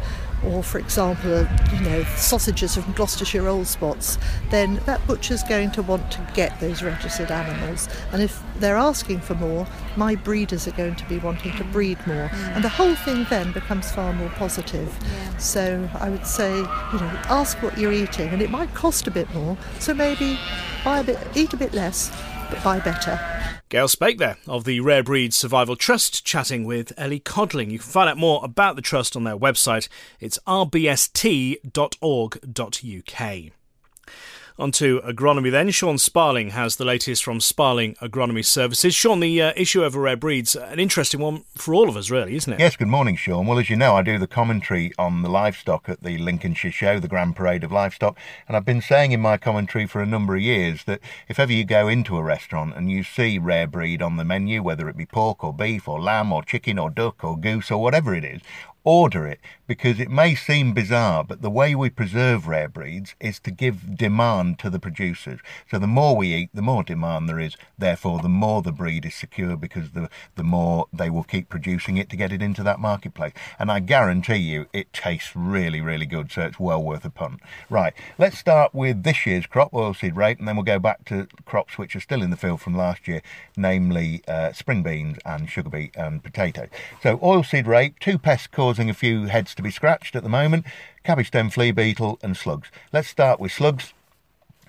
or 0.46 0.64
for 0.64 0.80
example, 0.80 1.48
you 1.74 1.80
know, 1.82 2.04
sausages 2.16 2.76
from 2.76 2.92
Gloucestershire 2.94 3.48
Old 3.48 3.68
Spots, 3.68 4.18
then 4.50 4.76
that 4.86 5.06
butcher's 5.08 5.44
going 5.44 5.72
to 5.72 5.82
want 5.82 6.12
to 6.12 6.28
get 6.34 6.60
those 6.60 6.84
registered 6.84 7.32
animals. 7.32 7.90
And 8.12 8.22
if 8.22 8.42
they're 8.60 8.78
asking 8.78 9.22
for 9.22 9.36
more, 9.36 9.68
my 9.96 10.16
breeders 10.16 10.68
are 10.68 10.72
going 10.72 10.96
to 10.96 11.06
be 11.06 11.20
wanting 11.20 11.56
to 11.58 11.64
breed 11.66 11.98
more. 12.08 12.30
Mm. 12.30 12.56
And 12.56 12.64
the 12.64 12.70
whole 12.70 12.96
thing 12.96 13.26
then 13.30 13.52
becomes 13.52 13.92
far 13.92 14.14
more 14.14 14.30
positive. 14.30 14.96
Yeah. 15.02 15.38
So 15.38 15.90
I 16.00 16.10
would 16.10 16.26
say, 16.26 16.56
you 16.58 16.64
know, 17.00 17.22
ask 17.26 17.62
what 17.62 17.78
you're 17.78 17.94
eating, 17.94 18.30
and 18.30 18.42
it 18.42 18.50
might 18.50 18.74
cost 18.74 19.08
a 19.08 19.12
bit 19.12 19.32
more. 19.34 19.58
So 19.80 19.94
maybe 19.94 20.40
buy 20.84 21.00
a 21.00 21.04
bit, 21.04 21.20
eat 21.36 21.54
a 21.54 21.58
bit 21.58 21.74
less, 21.74 22.12
but 22.50 22.84
better. 22.84 23.20
Gail 23.70 23.88
Sprake 23.88 24.18
there 24.18 24.38
of 24.48 24.64
the 24.64 24.80
Rare 24.80 25.04
Breeds 25.04 25.36
Survival 25.36 25.76
Trust 25.76 26.26
chatting 26.26 26.64
with 26.64 26.94
Ellie 26.98 27.20
Codling. 27.20 27.70
You 27.70 27.80
can 27.80 27.90
find 27.90 28.10
out 28.10 28.18
more 28.18 28.40
about 28.44 28.76
the 28.76 28.82
trust 28.82 29.16
on 29.16 29.26
their 29.26 29.38
website. 29.38 29.90
It's 30.20 30.40
rbst.org.uk. 30.48 31.64
On 34.60 34.72
to 34.72 35.02
agronomy 35.02 35.52
then. 35.52 35.70
Sean 35.70 36.00
Sparling 36.00 36.50
has 36.50 36.78
the 36.78 36.86
latest 36.86 37.24
from 37.24 37.40
Sparling 37.40 37.94
Agronomy 38.02 38.44
Services. 38.44 38.96
Sean, 38.96 39.20
the 39.20 39.40
uh, 39.40 39.54
issue 39.56 39.84
over 39.84 40.02
rare 40.02 40.18
breeds, 40.18 40.56
an 40.56 40.80
interesting 40.80 41.20
one 41.20 41.44
for 41.54 41.76
all 41.76 41.88
of 41.88 41.96
us, 41.96 42.10
really, 42.10 42.36
isn't 42.36 42.54
it? 42.54 42.60
Yes, 42.60 42.76
good 42.76 42.88
morning, 42.88 43.16
Sean. 43.16 43.46
Well, 43.46 43.60
as 43.60 43.70
you 43.70 43.76
know, 43.76 43.96
I 43.96 44.02
do 44.02 44.18
the 44.18 44.26
commentary 44.26 44.94
on 44.98 45.22
the 45.22 45.30
livestock 45.30 45.88
at 45.88 46.02
the 46.02 46.18
Lincolnshire 46.18 46.72
Show, 46.72 47.00
the 47.00 47.08
Grand 47.08 47.36
Parade 47.36 47.64
of 47.64 47.72
Livestock, 47.72 48.18
and 48.48 48.58
I've 48.58 48.66
been 48.66 48.82
saying 48.82 49.12
in 49.12 49.22
my 49.22 49.38
commentary 49.38 49.86
for 49.86 50.02
a 50.02 50.08
number 50.08 50.36
of 50.36 50.42
years 50.42 50.86
that 50.86 51.02
if 51.28 51.38
ever 51.38 51.54
you 51.54 51.64
go 51.64 51.88
into 51.88 52.18
a 52.18 52.24
restaurant 52.24 52.76
and 52.76 52.90
you 52.90 53.04
see 53.04 53.38
rare 53.38 53.68
breed 53.68 54.02
on 54.02 54.18
the 54.18 54.26
menu, 54.26 54.64
whether 54.64 54.90
it 54.90 54.98
be 54.98 55.06
pork 55.06 55.44
or 55.44 55.54
beef 55.54 55.88
or 55.88 56.02
lamb 56.02 56.34
or 56.34 56.42
chicken 56.42 56.80
or 56.80 56.90
duck 56.90 57.24
or 57.24 57.38
goose 57.38 57.70
or 57.70 57.80
whatever 57.80 58.16
it 58.16 58.26
is, 58.26 58.42
order 58.88 59.28
it 59.28 59.42
because 59.68 60.00
it 60.00 60.10
may 60.10 60.34
seem 60.34 60.74
bizarre, 60.74 61.22
but 61.22 61.42
the 61.42 61.50
way 61.50 61.76
we 61.76 61.90
preserve 61.90 62.48
rare 62.48 62.70
breeds 62.70 63.16
is 63.20 63.38
to 63.38 63.52
give 63.52 63.98
demand 63.98 64.58
to 64.58 64.70
the 64.70 64.80
producers. 64.80 65.42
So 65.70 65.78
the 65.78 65.88
more 65.88 66.16
we 66.16 66.34
eat, 66.34 66.52
the 66.54 66.62
more 66.62 66.84
demand 66.84 67.28
there 67.28 67.38
is. 67.38 67.58
Therefore, 67.78 68.22
the 68.22 68.30
more 68.30 68.62
the 68.62 68.72
breed 68.72 69.06
is 69.06 69.14
secure 69.14 69.58
because 69.58 69.92
the, 69.92 70.10
the 70.38 70.44
more 70.44 70.88
they 70.94 71.10
will 71.10 71.26
keep 71.26 71.50
producing 71.50 71.98
it 71.98 72.10
to 72.12 72.16
get 72.16 72.32
it 72.32 72.42
into 72.42 72.64
that 72.64 72.80
marketplace. 72.80 73.34
And 73.60 73.70
I 73.70 73.82
guarantee 73.82 74.38
you 74.38 74.68
it 74.72 74.94
tastes 74.94 75.36
really, 75.36 75.82
really 75.82 76.06
good. 76.06 76.32
So 76.32 76.44
it's 76.44 76.60
well 76.60 76.82
worth 76.82 77.04
a 77.04 77.10
punt. 77.10 77.42
Right, 77.70 77.94
let's 78.18 78.38
start 78.38 78.74
with 78.74 79.04
this 79.04 79.26
year's 79.26 79.48
crop, 79.48 79.74
oilseed 79.74 80.16
rape, 80.16 80.40
and 80.40 80.48
then 80.48 80.56
we'll 80.56 80.64
go 80.64 80.80
back 80.80 81.04
to 81.06 81.28
crops 81.44 81.78
which 81.78 81.94
are 81.94 82.00
still 82.00 82.24
in 82.24 82.30
the 82.30 82.38
field 82.38 82.62
from 82.62 82.78
last 82.78 83.06
year, 83.06 83.22
namely 83.58 84.22
uh, 84.30 84.54
spring 84.54 84.82
beans 84.82 85.18
and 85.26 85.50
sugar 85.50 85.70
beet 85.70 85.94
and 85.98 86.24
potato. 86.24 86.70
So 87.04 87.18
oilseed 87.18 87.68
rape, 87.68 88.00
two 88.00 88.18
pests 88.18 88.48
causing 88.78 88.92
a 88.92 88.94
few 88.94 89.26
heads 89.26 89.56
to 89.56 89.64
be 89.64 89.72
scratched 89.72 90.16
at 90.16 90.22
the 90.22 90.30
moment 90.30 90.64
cabbage 91.04 91.30
stem 91.30 91.50
flea 91.50 91.72
beetle 91.72 92.20
and 92.22 92.38
slugs. 92.38 92.70
Let's 92.94 93.08
start 93.08 93.40
with 93.40 93.52
slugs. 93.52 93.92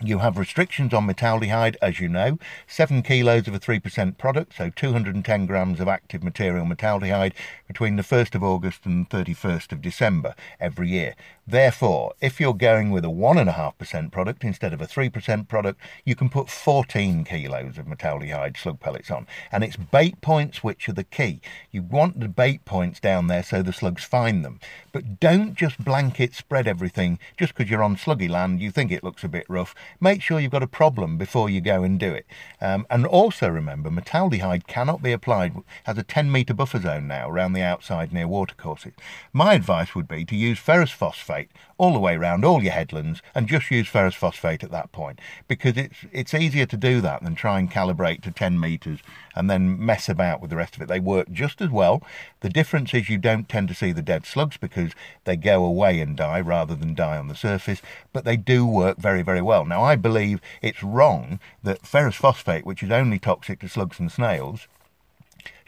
You 0.01 0.19
have 0.19 0.39
restrictions 0.39 0.95
on 0.95 1.09
metaldehyde, 1.09 1.75
as 1.83 1.99
you 1.99 2.09
know, 2.09 2.39
7 2.69 3.03
kilos 3.03 3.49
of 3.49 3.55
a 3.55 3.59
3% 3.59 4.17
product, 4.17 4.55
so 4.57 4.71
210 4.71 5.47
grams 5.47 5.81
of 5.81 5.89
active 5.89 6.23
material 6.23 6.65
metaldehyde 6.65 7.33
between 7.67 7.97
the 7.97 8.05
1st 8.05 8.37
of 8.37 8.45
August 8.45 8.87
and 8.87 9.11
31st 9.11 9.73
of 9.73 9.83
December 9.83 10.37
every 10.61 10.89
year. 10.89 11.17
Therefore, 11.49 12.13
if 12.21 12.39
you're 12.39 12.53
going 12.53 12.91
with 12.91 13.07
a 13.07 13.09
1.5% 13.09 14.13
product 14.13 14.45
instead 14.45 14.75
of 14.75 14.83
a 14.83 14.87
3% 14.87 15.49
product, 15.49 15.81
you 16.05 16.15
can 16.15 16.29
put 16.29 16.51
14 16.51 17.25
kilos 17.25 17.79
of 17.79 17.87
metaldehyde 17.87 18.59
slug 18.59 18.79
pellets 18.81 19.11
on. 19.11 19.27
And 19.51 19.65
it's 19.65 19.77
bait 19.77 20.21
points 20.21 20.63
which 20.63 20.89
are 20.91 20.93
the 20.93 21.05
key. 21.05 21.41
You 21.73 21.83
want 21.83 22.21
the 22.21 22.29
bait 22.29 22.67
points 22.67 23.01
down 23.01 23.29
there 23.29 23.43
so 23.43 23.63
the 23.63 23.73
slugs 23.73 24.05
find 24.05 24.45
them. 24.45 24.61
But 24.93 25.21
don't 25.21 25.55
just 25.55 25.83
blanket 25.83 26.35
spread 26.35 26.69
everything 26.69 27.19
just 27.39 27.55
because 27.55 27.71
you're 27.71 27.83
on 27.83 27.97
sluggy 27.97 28.29
land, 28.29 28.61
you 28.61 28.71
think 28.71 28.93
it 28.93 29.03
looks 29.03 29.25
a 29.25 29.29
bit 29.29 29.47
rough. 29.49 29.75
Make 30.01 30.23
sure 30.23 30.41
you've 30.41 30.51
got 30.51 30.63
a 30.63 30.69
problem 30.69 31.19
before 31.19 31.51
you 31.51 31.61
go 31.61 31.83
and 31.83 31.99
do 31.99 32.13
it. 32.13 32.27
Um, 32.61 32.87
and 32.91 33.07
also 33.07 33.49
remember, 33.49 33.91
metaldehyde 33.91 34.67
cannot 34.67 35.03
be 35.03 35.13
applied, 35.13 35.55
has 35.85 35.99
a 35.99 36.03
10 36.03 36.31
metre 36.33 36.55
buffer 36.55 36.81
zone 36.81 37.07
now 37.07 37.29
around 37.29 37.53
the 37.53 37.63
outside 37.63 38.13
near 38.13 38.29
watercourses. 38.29 38.93
My 39.33 39.55
advice 39.55 39.95
would 39.95 40.09
be 40.09 40.25
to 40.25 40.37
use 40.37 40.59
ferrous 40.59 40.91
phosphate 40.91 41.19
phosphate 41.19 41.51
all 41.79 41.93
the 41.93 41.99
way 41.99 42.17
around 42.17 42.45
all 42.45 42.63
your 42.63 42.73
headlands 42.73 43.23
and 43.35 43.49
just 43.49 43.71
use 43.71 43.89
ferrous 43.89 44.17
phosphate 44.17 44.65
at 44.65 44.73
that 44.73 44.91
point 44.91 45.21
because 45.47 45.77
it's 45.77 46.05
it's 46.13 46.35
easier 46.35 46.67
to 46.67 46.77
do 46.77 47.01
that 47.01 47.23
than 47.23 47.35
try 47.35 47.59
and 47.59 47.71
calibrate 47.71 48.21
to 48.21 48.33
10 48.33 48.59
meters 48.59 48.99
and 49.37 49.49
then 49.49 49.85
mess 49.85 50.09
about 50.09 50.41
with 50.41 50.51
the 50.51 50.57
rest 50.57 50.75
of 50.75 50.83
it. 50.83 50.89
They 50.89 50.99
work 50.99 51.31
just 51.31 51.61
as 51.61 51.71
well. 51.71 52.03
The 52.41 52.49
difference 52.49 52.93
is 52.93 53.09
you 53.09 53.19
don't 53.19 53.49
tend 53.49 53.69
to 53.69 53.75
see 53.75 53.93
the 53.93 54.03
dead 54.03 54.27
slugs 54.27 54.57
because 54.57 54.93
they 55.25 55.37
go 55.37 55.65
away 55.65 56.01
and 56.01 56.17
die 56.17 56.41
rather 56.41 56.75
than 56.75 56.95
die 56.95 57.17
on 57.17 57.29
the 57.29 57.37
surface 57.37 57.81
but 58.13 58.25
they 58.25 58.37
do 58.37 58.67
work 58.67 58.99
very 58.99 59.23
very 59.23 59.43
well. 59.43 59.65
Now 59.65 59.83
i 59.83 59.95
believe 59.95 60.41
it's 60.61 60.83
wrong 60.83 61.39
that 61.63 61.87
ferrous 61.87 62.17
phosphate 62.17 62.67
which 62.67 62.83
is 62.83 62.91
only 62.91 63.19
toxic 63.19 63.61
to 63.61 63.69
slugs 63.69 64.01
and 64.01 64.11
snails 64.11 64.67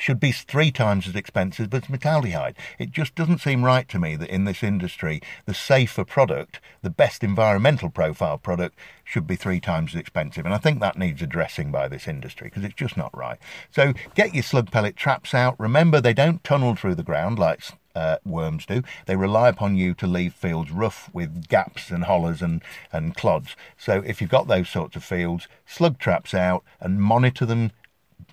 should 0.01 0.19
be 0.19 0.33
three 0.33 0.71
times 0.71 1.07
as 1.07 1.15
expensive 1.15 1.73
as 1.75 1.83
metaldehyde. 1.83 2.55
It 2.79 2.91
just 2.91 3.15
doesn't 3.15 3.41
seem 3.41 3.65
right 3.65 3.87
to 3.91 3.99
me 3.99 4.17
that 4.17 4.31
in 4.31 4.45
this 4.45 4.63
industry, 4.63 5.21
the 5.45 5.55
safer 5.55 6.05
product, 6.05 6.61
the 6.83 6.91
best 6.91 7.23
environmental 7.23 7.91
profile 7.91 8.39
product, 8.39 8.79
should 9.05 9.27
be 9.27 9.37
three 9.37 9.61
times 9.61 9.95
as 9.95 10.01
expensive. 10.01 10.47
And 10.47 10.55
I 10.55 10.59
think 10.59 10.81
that 10.81 10.99
needs 10.99 11.21
addressing 11.21 11.71
by 11.71 11.87
this 11.89 12.09
industry 12.09 12.49
because 12.49 12.65
it's 12.65 12.75
just 12.75 12.97
not 12.97 13.17
right. 13.17 13.39
So 13.71 13.93
get 14.15 14.35
your 14.35 14.43
slug 14.43 14.71
pellet 14.71 14.97
traps 14.97 15.35
out. 15.35 15.55
Remember, 15.59 16.01
they 16.01 16.15
don't 16.15 16.43
tunnel 16.43 16.75
through 16.75 16.95
the 16.95 17.03
ground 17.03 17.39
like 17.39 17.63
uh, 17.95 18.17
worms 18.25 18.67
do. 18.67 18.83
They 19.07 19.17
rely 19.17 19.49
upon 19.49 19.77
you 19.77 19.95
to 19.95 20.07
leave 20.07 20.33
fields 20.33 20.71
rough 20.71 21.11
with 21.13 21.49
gaps 21.49 21.91
and 21.91 22.05
hollers 22.05 22.41
and, 22.41 22.63
and 22.93 23.15
clods. 23.17 23.57
So 23.77 24.03
if 24.07 24.21
you've 24.21 24.31
got 24.31 24.49
those 24.49 24.69
sorts 24.69 24.97
of 24.97 25.05
fields, 25.05 25.49
slug 25.67 25.99
traps 25.99 26.33
out 26.33 26.65
and 26.81 27.03
monitor 27.03 27.45
them 27.45 27.73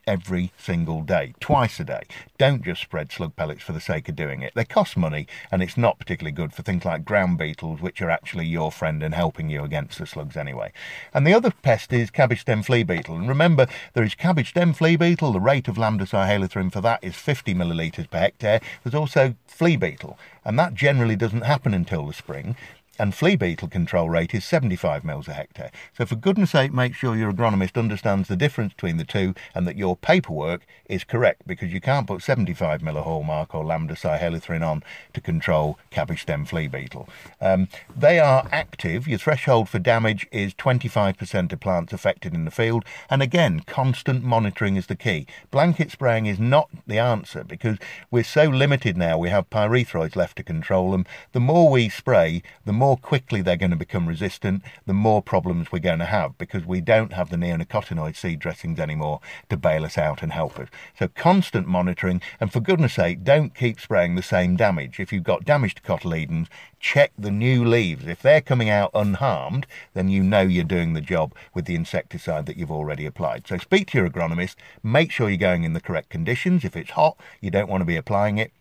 every 0.08 0.52
single 0.58 1.04
day, 1.04 1.34
twice 1.40 1.80
a 1.80 1.84
day. 1.84 2.04
Don't 2.38 2.64
just 2.64 2.82
spread 2.82 3.12
slug 3.12 3.36
pellets 3.36 3.62
for 3.62 3.74
the 3.74 3.82
sake 3.82 4.08
of 4.10 4.16
doing 4.16 4.42
it. 4.42 4.54
They 4.56 4.66
cost 4.66 4.98
money 4.98 5.28
and 5.52 5.62
it's 5.62 5.78
not 5.78 6.00
particularly 6.00 6.32
good 6.32 6.54
for 6.54 6.64
things 6.64 6.86
like 6.86 7.06
ground 7.06 7.38
beetles, 7.38 7.82
which 7.82 8.02
are 8.02 8.10
actually 8.10 8.48
your 8.48 8.72
friend 8.72 9.04
and 9.04 9.14
helping 9.14 9.50
you 9.50 9.64
against 9.64 10.00
the 10.00 10.08
slugs 10.08 10.38
anyway. 10.38 10.72
And 11.14 11.28
the 11.28 11.34
other 11.34 11.52
pest 11.52 11.92
is 11.92 12.10
cabbage 12.10 12.42
stem 12.42 12.64
flea 12.64 12.84
beetle. 12.84 13.18
And 13.18 13.28
remember, 13.28 13.68
there 13.94 14.04
is 14.04 14.16
cabbage 14.16 14.50
stem 14.50 14.74
flea 14.74 14.96
beetle. 14.96 15.34
The 15.34 15.40
rate 15.40 15.68
of 15.68 15.78
lambda 15.78 16.06
cyhalothrin 16.06 16.72
for 16.72 16.82
that 16.82 17.04
is 17.04 17.16
50 17.16 17.54
millilitres 17.54 18.10
per 18.10 18.20
hectare. 18.20 18.62
There's 18.84 18.96
also 18.96 19.36
flea 19.46 19.76
beetle, 19.76 20.18
and 20.46 20.58
that 20.58 20.74
generally 20.74 21.16
doesn't 21.16 21.42
happen 21.42 21.74
until 21.74 22.06
the 22.06 22.14
spring 22.14 22.56
and 23.00 23.14
flea 23.14 23.36
beetle 23.36 23.68
control 23.68 24.10
rate 24.10 24.34
is 24.34 24.46
75 24.46 25.04
mils 25.04 25.28
a 25.28 25.34
hectare. 25.34 25.72
So 25.98 26.06
for 26.06 26.16
goodness 26.16 26.52
sake, 26.52 26.74
make 26.74 26.94
sure 26.94 27.16
your 27.16 27.32
agronomist 27.32 27.78
understands 27.78 28.28
the 28.28 28.36
difference 28.36 28.74
between 28.74 28.98
the 28.98 29.04
two 29.04 29.34
and 29.54 29.68
that 29.68 29.78
your 29.78 29.96
paperwork 29.98 30.66
is 30.86 31.04
correct 31.04 31.44
because 31.46 31.74
you 31.74 31.82
can't 31.82 32.08
put 32.08 32.22
75 32.22 32.82
mil 32.82 32.98
a 32.98 33.02
hallmark 33.02 33.54
or 33.54 33.66
lambda 33.66 33.96
cyhalothrin 33.96 34.66
on 34.66 34.84
to 35.14 35.22
control 35.22 35.78
cabbage 35.90 36.22
stem 36.22 36.46
flea 36.46 36.68
beetle. 36.68 37.10
Um, 37.42 37.68
they 37.96 38.20
are 38.20 38.48
active. 38.52 39.08
Your 39.08 39.20
threshold 39.20 39.70
for 39.70 39.80
damage 39.80 40.28
is 40.32 40.54
25% 40.54 41.52
of 41.52 41.60
plants 41.60 41.94
affected 41.94 42.34
in 42.34 42.46
the 42.46 42.52
field. 42.52 42.86
And 43.10 43.22
again, 43.22 43.62
constant 43.62 44.24
monitoring 44.24 44.76
is 44.76 44.88
the 44.88 44.96
key. 44.96 45.28
Blanket 45.52 45.92
spraying 45.92 46.26
is 46.26 46.40
not 46.40 46.70
the 46.86 47.00
answer 47.00 47.44
because 47.44 47.78
we're 48.12 48.24
so 48.24 48.46
limited 48.46 48.98
now. 48.98 49.18
We 49.18 49.30
have 49.30 49.50
pyrethroids 49.50 50.16
left 50.16 50.38
to 50.38 50.44
control 50.44 50.92
them. 50.92 51.06
The 51.32 51.40
more 51.40 51.70
we 51.70 51.90
spray, 51.90 52.42
the 52.66 52.74
more 52.74 52.87
more 52.88 52.96
quickly 52.96 53.42
they're 53.42 53.58
going 53.58 53.70
to 53.70 53.76
become 53.76 54.08
resistant, 54.08 54.64
the 54.86 54.94
more 54.94 55.22
problems 55.22 55.74
we're 55.74 55.80
going 55.80 56.00
to 56.00 56.06
have 56.06 56.38
because 56.38 56.66
we 56.66 56.80
don't 56.80 57.12
have 57.12 57.30
the 57.30 57.36
neonicotinoid 57.36 58.16
seed 58.16 58.40
dressings 58.40 58.80
anymore 58.80 59.20
to 59.50 59.58
bail 59.58 59.84
us 59.84 59.98
out 59.98 60.24
and 60.24 60.32
help 60.32 60.58
us. 60.58 60.70
So 60.98 61.10
constant 61.10 61.68
monitoring, 61.68 62.22
and 62.40 62.50
for 62.50 62.62
goodness 62.62 62.94
sake, 62.94 63.26
don't 63.26 63.54
keep 63.54 63.82
spraying 63.82 64.16
the 64.16 64.22
same 64.22 64.56
damage. 64.56 65.02
If 65.02 65.12
you've 65.12 65.26
got 65.26 65.44
damage 65.44 65.76
to 65.76 65.82
cotyledons, 65.82 66.48
check 66.80 67.12
the 67.20 67.30
new 67.30 67.66
leaves. 67.66 68.08
If 68.08 68.22
they're 68.22 68.40
coming 68.40 68.70
out 68.70 68.92
unharmed, 68.94 69.68
then 69.94 70.08
you 70.08 70.24
know 70.24 70.44
you're 70.44 70.64
doing 70.64 70.94
the 70.94 71.02
job 71.02 71.34
with 71.54 71.66
the 71.66 71.76
insecticide 71.76 72.46
that 72.46 72.56
you've 72.56 72.72
already 72.72 73.06
applied. 73.06 73.50
So 73.50 73.58
speak 73.58 73.92
to 73.92 73.98
your 73.98 74.10
agronomist, 74.10 74.56
make 74.82 75.12
sure 75.12 75.28
you're 75.28 75.38
going 75.38 75.66
in 75.66 75.74
the 75.74 75.82
correct 75.82 76.08
conditions. 76.08 76.64
If 76.64 76.78
it's 76.78 76.92
hot, 76.92 77.18
you 77.42 77.52
don't 77.52 77.68
want 77.68 77.82
to 77.82 77.86
be 77.86 77.98
applying 77.98 78.38
it 78.38 78.54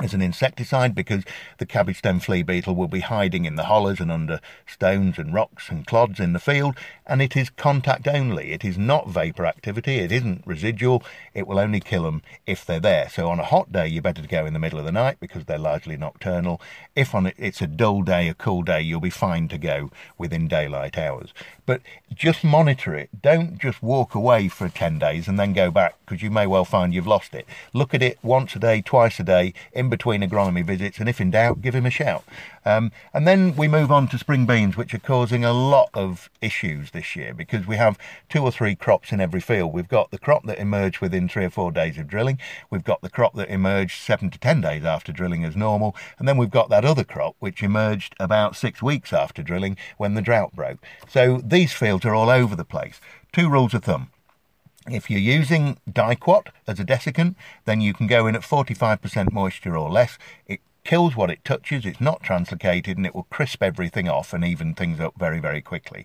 as 0.00 0.14
an 0.14 0.22
insecticide 0.22 0.94
because 0.94 1.22
the 1.58 1.66
cabbage 1.66 1.98
stem 1.98 2.18
flea 2.18 2.42
beetle 2.42 2.74
will 2.74 2.88
be 2.88 3.00
hiding 3.00 3.44
in 3.44 3.56
the 3.56 3.64
hollows 3.64 4.00
and 4.00 4.10
under 4.10 4.40
stones 4.66 5.18
and 5.18 5.34
rocks 5.34 5.68
and 5.68 5.86
clods 5.86 6.18
in 6.18 6.32
the 6.32 6.38
field 6.38 6.74
and 7.06 7.20
it 7.20 7.36
is 7.36 7.50
contact 7.50 8.08
only. 8.08 8.52
It 8.52 8.64
is 8.64 8.78
not 8.78 9.10
vapor 9.10 9.44
activity 9.44 9.96
it 9.96 10.10
isn't 10.10 10.46
residual. 10.46 11.02
It 11.34 11.46
will 11.46 11.58
only 11.58 11.80
kill 11.80 12.04
them 12.04 12.22
if 12.46 12.64
they're 12.64 12.80
there. 12.80 13.10
So 13.10 13.28
on 13.28 13.38
a 13.38 13.44
hot 13.44 13.70
day 13.70 13.86
you're 13.86 14.02
better 14.02 14.26
go 14.26 14.46
in 14.46 14.54
the 14.54 14.58
middle 14.58 14.78
of 14.78 14.86
the 14.86 14.92
night 14.92 15.18
because 15.20 15.44
they're 15.44 15.58
largely 15.58 15.98
nocturnal. 15.98 16.60
If 16.96 17.14
on 17.14 17.30
it's 17.36 17.60
a 17.60 17.66
dull 17.66 18.02
day 18.02 18.28
a 18.28 18.34
cool 18.34 18.62
day 18.62 18.80
you'll 18.80 19.00
be 19.00 19.10
fine 19.10 19.48
to 19.48 19.58
go 19.58 19.90
within 20.16 20.48
daylight 20.48 20.96
hours. 20.96 21.34
But 21.66 21.82
just 22.14 22.44
monitor 22.44 22.94
it. 22.94 23.10
Don't 23.20 23.58
just 23.58 23.82
walk 23.82 24.14
away 24.14 24.48
for 24.48 24.70
10 24.70 24.98
days 24.98 25.28
and 25.28 25.38
then 25.38 25.52
go 25.52 25.70
back 25.70 25.96
because 26.04 26.22
you 26.22 26.30
may 26.30 26.46
well 26.46 26.64
find 26.64 26.94
you've 26.94 27.06
lost 27.06 27.34
it. 27.34 27.46
Look 27.74 27.92
at 27.92 28.02
it 28.02 28.18
once 28.22 28.56
a 28.56 28.58
day 28.58 28.80
twice 28.80 29.20
a 29.20 29.24
day 29.24 29.52
in 29.82 29.90
between 29.90 30.22
agronomy 30.22 30.64
visits, 30.64 30.98
and 30.98 31.08
if 31.08 31.20
in 31.20 31.30
doubt, 31.32 31.60
give 31.60 31.74
him 31.74 31.84
a 31.84 31.90
shout. 31.90 32.24
Um, 32.64 32.92
and 33.12 33.26
then 33.26 33.56
we 33.56 33.66
move 33.66 33.90
on 33.90 34.06
to 34.08 34.18
spring 34.18 34.46
beans, 34.46 34.76
which 34.76 34.94
are 34.94 35.00
causing 35.00 35.44
a 35.44 35.52
lot 35.52 35.90
of 35.92 36.30
issues 36.40 36.92
this 36.92 37.16
year 37.16 37.34
because 37.34 37.66
we 37.66 37.76
have 37.76 37.98
two 38.28 38.42
or 38.42 38.52
three 38.52 38.76
crops 38.76 39.10
in 39.10 39.20
every 39.20 39.40
field. 39.40 39.72
We've 39.72 39.88
got 39.88 40.12
the 40.12 40.18
crop 40.18 40.46
that 40.46 40.58
emerged 40.58 41.00
within 41.00 41.28
three 41.28 41.44
or 41.44 41.50
four 41.50 41.72
days 41.72 41.98
of 41.98 42.06
drilling, 42.06 42.38
we've 42.70 42.84
got 42.84 43.02
the 43.02 43.10
crop 43.10 43.34
that 43.34 43.48
emerged 43.50 44.00
seven 44.00 44.30
to 44.30 44.38
ten 44.38 44.60
days 44.60 44.84
after 44.84 45.10
drilling 45.10 45.44
as 45.44 45.56
normal, 45.56 45.96
and 46.18 46.28
then 46.28 46.36
we've 46.36 46.50
got 46.50 46.68
that 46.70 46.84
other 46.84 47.04
crop 47.04 47.34
which 47.40 47.62
emerged 47.62 48.14
about 48.20 48.54
six 48.54 48.80
weeks 48.80 49.12
after 49.12 49.42
drilling 49.42 49.76
when 49.96 50.14
the 50.14 50.22
drought 50.22 50.54
broke. 50.54 50.78
So 51.08 51.40
these 51.42 51.72
fields 51.72 52.04
are 52.04 52.14
all 52.14 52.30
over 52.30 52.54
the 52.54 52.64
place. 52.64 53.00
Two 53.32 53.50
rules 53.50 53.74
of 53.74 53.84
thumb. 53.84 54.10
If 54.90 55.10
you're 55.10 55.20
using 55.20 55.78
Diquat 55.88 56.48
as 56.66 56.80
a 56.80 56.84
desiccant, 56.84 57.36
then 57.64 57.80
you 57.80 57.94
can 57.94 58.06
go 58.06 58.26
in 58.26 58.34
at 58.34 58.42
45% 58.42 59.32
moisture 59.32 59.76
or 59.76 59.90
less. 59.90 60.18
It 60.46 60.60
kills 60.84 61.14
what 61.14 61.30
it 61.30 61.44
touches, 61.44 61.86
it's 61.86 62.00
not 62.00 62.22
translocated, 62.22 62.96
and 62.96 63.06
it 63.06 63.14
will 63.14 63.24
crisp 63.24 63.62
everything 63.62 64.08
off 64.08 64.32
and 64.32 64.44
even 64.44 64.74
things 64.74 64.98
up 64.98 65.14
very, 65.16 65.38
very 65.38 65.62
quickly. 65.62 66.04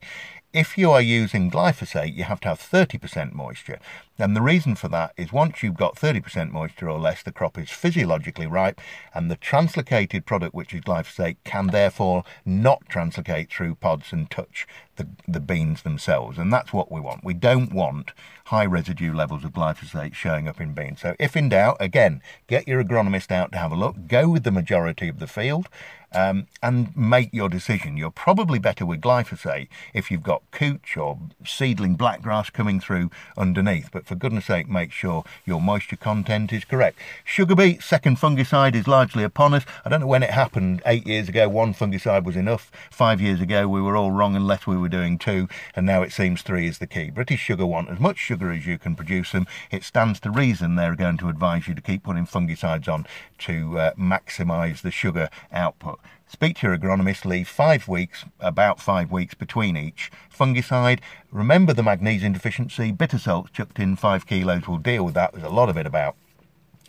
If 0.57 0.75
you 0.75 0.89
are 0.89 1.03
using 1.03 1.51
glyphosate, 1.51 2.15
you 2.15 2.23
have 2.23 2.39
to 2.39 2.47
have 2.47 2.59
30% 2.59 3.31
moisture. 3.31 3.77
And 4.17 4.35
the 4.35 4.41
reason 4.41 4.73
for 4.73 4.87
that 4.87 5.13
is 5.15 5.31
once 5.31 5.61
you've 5.61 5.77
got 5.77 5.97
30% 5.97 6.49
moisture 6.49 6.89
or 6.89 6.97
less, 6.97 7.21
the 7.21 7.31
crop 7.31 7.59
is 7.59 7.69
physiologically 7.69 8.47
ripe, 8.47 8.81
and 9.13 9.29
the 9.29 9.35
translocated 9.35 10.25
product, 10.25 10.55
which 10.55 10.73
is 10.73 10.81
glyphosate, 10.81 11.37
can 11.43 11.67
therefore 11.67 12.23
not 12.43 12.89
translocate 12.89 13.51
through 13.51 13.75
pods 13.75 14.11
and 14.11 14.31
touch 14.31 14.65
the, 14.95 15.07
the 15.27 15.39
beans 15.39 15.83
themselves. 15.83 16.39
And 16.39 16.51
that's 16.51 16.73
what 16.73 16.91
we 16.91 16.99
want. 16.99 17.23
We 17.23 17.35
don't 17.35 17.71
want 17.71 18.13
high 18.45 18.65
residue 18.65 19.13
levels 19.13 19.43
of 19.43 19.51
glyphosate 19.51 20.15
showing 20.15 20.47
up 20.47 20.59
in 20.59 20.73
beans. 20.73 21.01
So, 21.01 21.15
if 21.19 21.37
in 21.37 21.49
doubt, 21.49 21.77
again, 21.79 22.23
get 22.47 22.67
your 22.67 22.83
agronomist 22.83 23.29
out 23.29 23.51
to 23.51 23.59
have 23.59 23.71
a 23.71 23.75
look, 23.75 24.07
go 24.07 24.27
with 24.27 24.43
the 24.43 24.49
majority 24.49 25.07
of 25.07 25.19
the 25.19 25.27
field, 25.27 25.69
um, 26.17 26.47
and 26.63 26.97
make 26.97 27.29
your 27.31 27.47
decision. 27.47 27.95
You're 27.95 28.09
probably 28.09 28.57
better 28.57 28.86
with 28.86 29.01
glyphosate 29.01 29.67
if 29.93 30.09
you've 30.09 30.24
got 30.24 30.41
cooch 30.51 30.97
or 30.97 31.19
seedling 31.45 31.95
blackgrass 31.95 32.51
coming 32.51 32.79
through 32.79 33.12
underneath. 33.38 33.89
But 33.91 34.07
for 34.07 34.15
goodness 34.15 34.45
sake, 34.45 34.67
make 34.67 34.91
sure 34.91 35.24
your 35.45 35.62
moisture 35.62 35.95
content 35.95 36.51
is 36.51 36.65
correct. 36.65 36.97
Sugar 37.24 37.55
beet, 37.55 37.83
second 37.83 38.17
fungicide 38.17 38.74
is 38.74 38.88
largely 38.88 39.24
upon 39.24 39.53
us. 39.53 39.63
I 39.86 39.89
don't 39.89 40.01
know 40.01 40.07
when 40.07 40.24
it 40.24 40.31
happened. 40.31 40.81
Eight 40.88 41.05
years 41.05 41.29
ago, 41.29 41.47
one 41.47 41.75
fungicide 41.75 42.24
was 42.24 42.36
enough. 42.36 42.71
Five 42.89 43.21
years 43.21 43.39
ago, 43.39 43.67
we 43.67 43.81
were 43.81 43.95
all 43.95 44.12
wrong 44.12 44.36
unless 44.36 44.65
we 44.65 44.75
were 44.75 44.89
doing 44.89 45.19
two. 45.19 45.47
And 45.75 45.86
now 45.86 46.01
it 46.01 46.12
seems 46.12 46.41
three 46.41 46.67
is 46.67 46.79
the 46.79 46.88
key. 46.88 47.12
British 47.12 47.41
Sugar 47.41 47.67
want 47.67 47.89
as 47.89 48.00
much 48.00 48.17
sugar 48.17 48.51
as 48.51 48.65
you 48.65 48.79
can 48.79 48.95
produce 48.95 49.33
them. 49.33 49.45
It 49.69 49.83
stands 49.83 50.19
to 50.21 50.31
reason 50.31 50.75
they're 50.75 50.95
going 50.95 51.17
to 51.17 51.29
advise 51.29 51.67
you 51.67 51.75
to 51.75 51.81
keep 51.81 52.03
putting 52.03 52.25
fungicides 52.25 52.91
on 52.91 53.05
to 53.39 53.77
uh, 53.77 53.93
maximise 53.93 54.81
the 54.81 54.91
sugar 54.91 55.29
output. 55.51 56.00
Speak 56.27 56.57
to 56.57 56.67
your 56.67 56.77
agronomist, 56.77 57.23
leave 57.23 57.47
five 57.47 57.87
weeks, 57.87 58.25
about 58.39 58.81
five 58.81 59.11
weeks 59.11 59.33
between 59.33 59.77
each 59.77 60.11
fungicide. 60.33 60.99
Remember 61.31 61.73
the 61.73 61.83
magnesium 61.83 62.33
deficiency, 62.33 62.91
bitter 62.91 63.17
salts 63.17 63.51
chucked 63.51 63.79
in 63.79 63.95
five 63.95 64.25
kilos 64.25 64.67
will 64.67 64.77
deal 64.77 65.05
with 65.05 65.13
that. 65.13 65.31
There's 65.31 65.43
a 65.43 65.49
lot 65.49 65.69
of 65.69 65.77
it 65.77 65.85
about. 65.85 66.15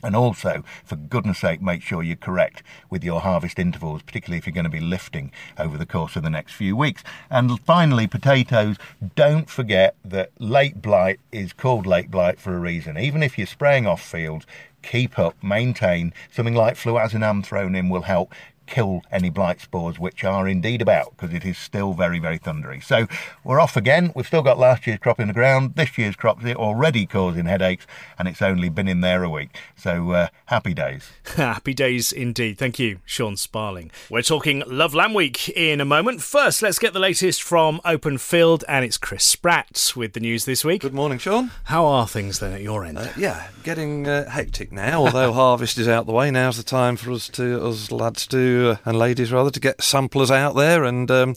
And 0.03 0.15
also, 0.15 0.63
for 0.85 0.95
goodness 0.95 1.39
sake, 1.39 1.61
make 1.61 1.83
sure 1.83 2.05
you're 2.05 2.15
correct 2.15 2.63
with 2.89 3.03
your 3.03 3.21
harvest 3.21 3.59
intervals, 3.59 4.03
particularly 4.03 4.39
if 4.39 4.47
you're 4.47 4.55
going 4.55 4.63
to 4.63 4.71
be 4.71 4.81
lifting 4.81 5.33
over 5.59 5.77
the 5.77 5.87
course 5.87 6.15
of 6.15 6.23
the 6.23 6.31
next 6.31 6.53
few 6.53 6.77
weeks. 6.77 7.03
And 7.31 7.61
finally, 7.61 8.07
potatoes, 8.07 8.77
don't 9.17 9.51
forget 9.51 9.97
that 10.05 10.31
late 10.39 10.81
blight 10.81 11.19
is 11.33 11.53
called 11.53 11.85
late 11.85 12.13
blight 12.13 12.39
for 12.39 12.55
a 12.55 12.61
reason. 12.61 12.97
Even 12.97 13.25
if 13.25 13.37
you're 13.37 13.47
spraying 13.47 13.89
off 13.89 14.01
fields, 14.01 14.47
keep 14.83 15.19
up, 15.19 15.35
maintain. 15.43 16.13
Something 16.31 16.55
like 16.55 16.77
fluazinam 16.77 17.45
thrown 17.45 17.75
in 17.75 17.89
will 17.89 18.03
help 18.03 18.33
kill 18.69 19.03
any 19.11 19.31
blight 19.31 19.61
spores, 19.61 19.99
which 19.99 20.25
are 20.25 20.47
indeed 20.47 20.83
about, 20.83 21.17
because 21.17 21.35
it 21.35 21.45
is 21.45 21.59
still 21.59 21.95
very, 21.95 22.19
very 22.19 22.39
thundery. 22.39 22.83
So 22.83 23.07
we're 23.43 23.61
off 23.61 23.77
again. 23.77 24.13
We've 24.15 24.27
still 24.27 24.43
got 24.43 24.59
last 24.59 24.87
year's 24.87 25.01
crop 25.01 25.19
in 25.19 25.29
the 25.29 25.35
ground. 25.35 25.75
This 25.75 25.97
year's 25.99 26.17
crop's 26.17 26.45
already 26.45 27.07
causing 27.07 27.47
headaches, 27.47 27.87
and 28.19 28.29
it's 28.29 28.43
only 28.43 28.69
been 28.69 28.89
in 28.89 29.01
there 29.01 29.25
a 29.25 29.31
week. 29.31 29.57
So 29.77 30.13
uh, 30.13 30.29
happy 30.47 30.75
days. 30.75 31.11
happy 31.37 31.75
days 31.75 32.13
indeed. 32.13 32.59
Thank 32.59 32.79
you, 32.79 32.99
Sean 33.05 33.37
Sparling. 33.37 33.91
We're 34.11 34.23
talking 34.23 34.63
Love 34.67 34.95
Lamb 34.95 35.15
Week 35.15 35.49
in 35.51 35.81
a 35.81 35.85
moment. 35.85 36.23
First, 36.23 36.63
let's 36.63 36.79
get 36.79 36.93
the 36.93 37.01
latest 37.01 37.43
from 37.43 37.81
Openfield, 37.85 38.65
and 38.69 38.85
it's 38.85 38.99
Chris 38.99 39.25
Spratt 39.25 39.93
with 39.97 40.13
the 40.13 40.21
news 40.21 40.45
this 40.45 40.65
week. 40.65 40.83
Good 40.83 40.95
morning, 40.95 41.19
Sean. 41.19 41.51
How 41.65 41.87
are 41.87 42.07
things 42.07 42.39
then 42.39 42.53
at 42.53 42.63
your 42.63 42.85
end? 42.85 42.99
Uh, 42.99 43.09
yeah, 43.17 43.49
getting 43.65 44.07
uh, 44.07 44.29
hectic 44.29 44.73
now. 44.73 45.07
Although 45.07 45.33
harvest 45.39 45.79
is 45.79 45.89
out 45.89 46.07
the 46.07 46.13
way, 46.13 46.31
now's 46.31 46.57
the 46.57 46.63
time 46.63 46.97
for 46.97 47.13
us 47.13 47.29
to 47.31 47.65
us 47.65 47.91
lads 47.91 48.27
to 48.29 48.58
and 48.85 48.99
ladies 48.99 49.33
rather 49.33 49.51
to 49.51 49.61
get 49.61 49.83
samplers 49.83 50.31
out 50.31 50.55
there 50.55 50.85
and 50.85 51.11
um, 51.11 51.35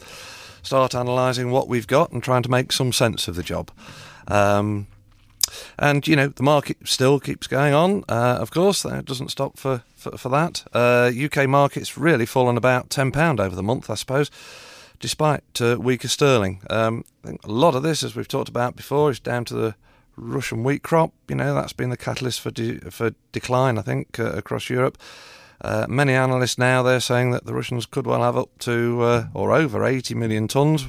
start 0.63 0.93
analysing 0.93 1.51
what 1.51 1.67
we've 1.67 1.87
got 1.87 2.11
and 2.11 2.23
trying 2.23 2.43
to 2.43 2.51
make 2.51 2.71
some 2.71 2.91
sense 2.91 3.27
of 3.27 3.35
the 3.35 3.43
job. 3.43 3.71
Um, 4.27 4.87
and 5.77 6.07
you 6.07 6.15
know 6.15 6.27
the 6.27 6.43
market 6.43 6.77
still 6.85 7.19
keeps 7.19 7.47
going 7.47 7.73
on. 7.73 8.03
Uh, 8.07 8.37
of 8.39 8.51
course, 8.51 8.83
that 8.83 9.05
doesn't 9.05 9.29
stop 9.29 9.57
for 9.57 9.83
for, 9.95 10.17
for 10.17 10.29
that. 10.29 10.63
Uh, 10.73 11.11
UK 11.13 11.47
market's 11.47 11.97
really 11.97 12.25
fallen 12.25 12.57
about 12.57 12.89
ten 12.89 13.11
pound 13.11 13.39
over 13.39 13.55
the 13.55 13.63
month, 13.63 13.89
I 13.89 13.95
suppose, 13.95 14.31
despite 14.99 15.43
uh, 15.61 15.77
weaker 15.79 16.07
sterling. 16.07 16.61
Um, 16.69 17.03
I 17.23 17.27
think 17.27 17.45
a 17.45 17.51
lot 17.51 17.75
of 17.75 17.83
this, 17.83 18.03
as 18.03 18.15
we've 18.15 18.27
talked 18.27 18.49
about 18.49 18.75
before, 18.75 19.11
is 19.11 19.19
down 19.19 19.45
to 19.45 19.53
the 19.53 19.75
Russian 20.15 20.63
wheat 20.63 20.83
crop. 20.83 21.13
You 21.27 21.35
know 21.35 21.53
that's 21.53 21.73
been 21.73 21.89
the 21.89 21.97
catalyst 21.97 22.41
for 22.41 22.51
de- 22.51 22.79
for 22.91 23.11
decline. 23.31 23.77
I 23.77 23.81
think 23.81 24.19
uh, 24.19 24.31
across 24.33 24.69
Europe. 24.69 24.97
Uh, 25.63 25.85
many 25.87 26.13
analysts 26.13 26.57
now 26.57 26.81
they're 26.81 26.99
saying 26.99 27.31
that 27.31 27.45
the 27.45 27.53
Russians 27.53 27.85
could 27.85 28.07
well 28.07 28.23
have 28.23 28.37
up 28.37 28.49
to 28.59 29.01
uh, 29.01 29.27
or 29.33 29.51
over 29.51 29.85
80 29.85 30.15
million 30.15 30.47
tons. 30.47 30.85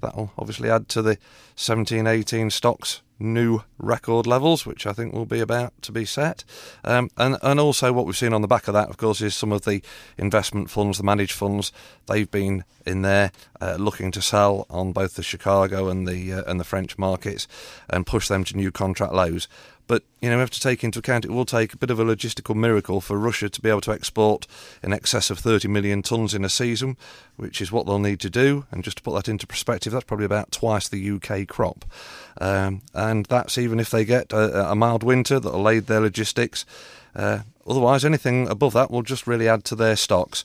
That'll 0.00 0.32
obviously 0.38 0.70
add 0.70 0.88
to 0.90 1.02
the 1.02 1.18
17, 1.56 2.06
18 2.06 2.50
stocks 2.50 3.02
new 3.18 3.62
record 3.78 4.26
levels, 4.26 4.66
which 4.66 4.86
I 4.86 4.92
think 4.92 5.12
will 5.12 5.26
be 5.26 5.40
about 5.40 5.80
to 5.82 5.92
be 5.92 6.04
set. 6.04 6.44
Um, 6.84 7.10
and, 7.16 7.38
and 7.42 7.60
also, 7.60 7.92
what 7.92 8.06
we've 8.06 8.16
seen 8.16 8.32
on 8.32 8.42
the 8.42 8.48
back 8.48 8.68
of 8.68 8.74
that, 8.74 8.90
of 8.90 8.96
course, 8.96 9.20
is 9.20 9.34
some 9.34 9.52
of 9.52 9.62
the 9.62 9.82
investment 10.18 10.70
funds, 10.70 10.98
the 10.98 11.04
managed 11.04 11.32
funds, 11.32 11.72
they've 12.06 12.30
been 12.30 12.64
in 12.84 13.02
there 13.02 13.32
uh, 13.60 13.76
looking 13.78 14.10
to 14.12 14.22
sell 14.22 14.66
on 14.68 14.92
both 14.92 15.14
the 15.14 15.22
Chicago 15.22 15.88
and 15.88 16.06
the 16.06 16.32
uh, 16.32 16.42
and 16.46 16.60
the 16.60 16.64
French 16.64 16.98
markets 16.98 17.46
and 17.88 18.06
push 18.06 18.28
them 18.28 18.44
to 18.44 18.56
new 18.56 18.70
contract 18.70 19.12
lows. 19.12 19.48
But 19.86 20.02
you 20.20 20.30
know, 20.30 20.36
we 20.36 20.40
have 20.40 20.50
to 20.50 20.60
take 20.60 20.82
into 20.82 20.98
account 20.98 21.24
it 21.24 21.30
will 21.30 21.44
take 21.44 21.74
a 21.74 21.76
bit 21.76 21.90
of 21.90 22.00
a 22.00 22.04
logistical 22.04 22.54
miracle 22.54 23.00
for 23.00 23.18
Russia 23.18 23.48
to 23.48 23.60
be 23.60 23.68
able 23.68 23.82
to 23.82 23.92
export 23.92 24.46
in 24.82 24.92
excess 24.92 25.30
of 25.30 25.38
30 25.38 25.68
million 25.68 26.02
tonnes 26.02 26.34
in 26.34 26.44
a 26.44 26.48
season, 26.48 26.96
which 27.36 27.60
is 27.60 27.70
what 27.70 27.86
they'll 27.86 27.98
need 27.98 28.20
to 28.20 28.30
do. 28.30 28.64
And 28.70 28.82
just 28.82 28.98
to 28.98 29.02
put 29.02 29.14
that 29.14 29.28
into 29.28 29.46
perspective, 29.46 29.92
that's 29.92 30.04
probably 30.04 30.26
about 30.26 30.52
twice 30.52 30.88
the 30.88 31.10
UK 31.10 31.46
crop. 31.46 31.84
Um, 32.40 32.82
and 32.94 33.26
that's 33.26 33.58
even 33.58 33.78
if 33.78 33.90
they 33.90 34.04
get 34.04 34.32
a, 34.32 34.70
a 34.70 34.74
mild 34.74 35.02
winter 35.02 35.38
that'll 35.38 35.68
aid 35.68 35.86
their 35.86 36.00
logistics. 36.00 36.64
Uh, 37.14 37.40
otherwise, 37.66 38.04
anything 38.04 38.48
above 38.48 38.72
that 38.72 38.90
will 38.90 39.02
just 39.02 39.26
really 39.26 39.48
add 39.48 39.64
to 39.64 39.76
their 39.76 39.96
stocks. 39.96 40.44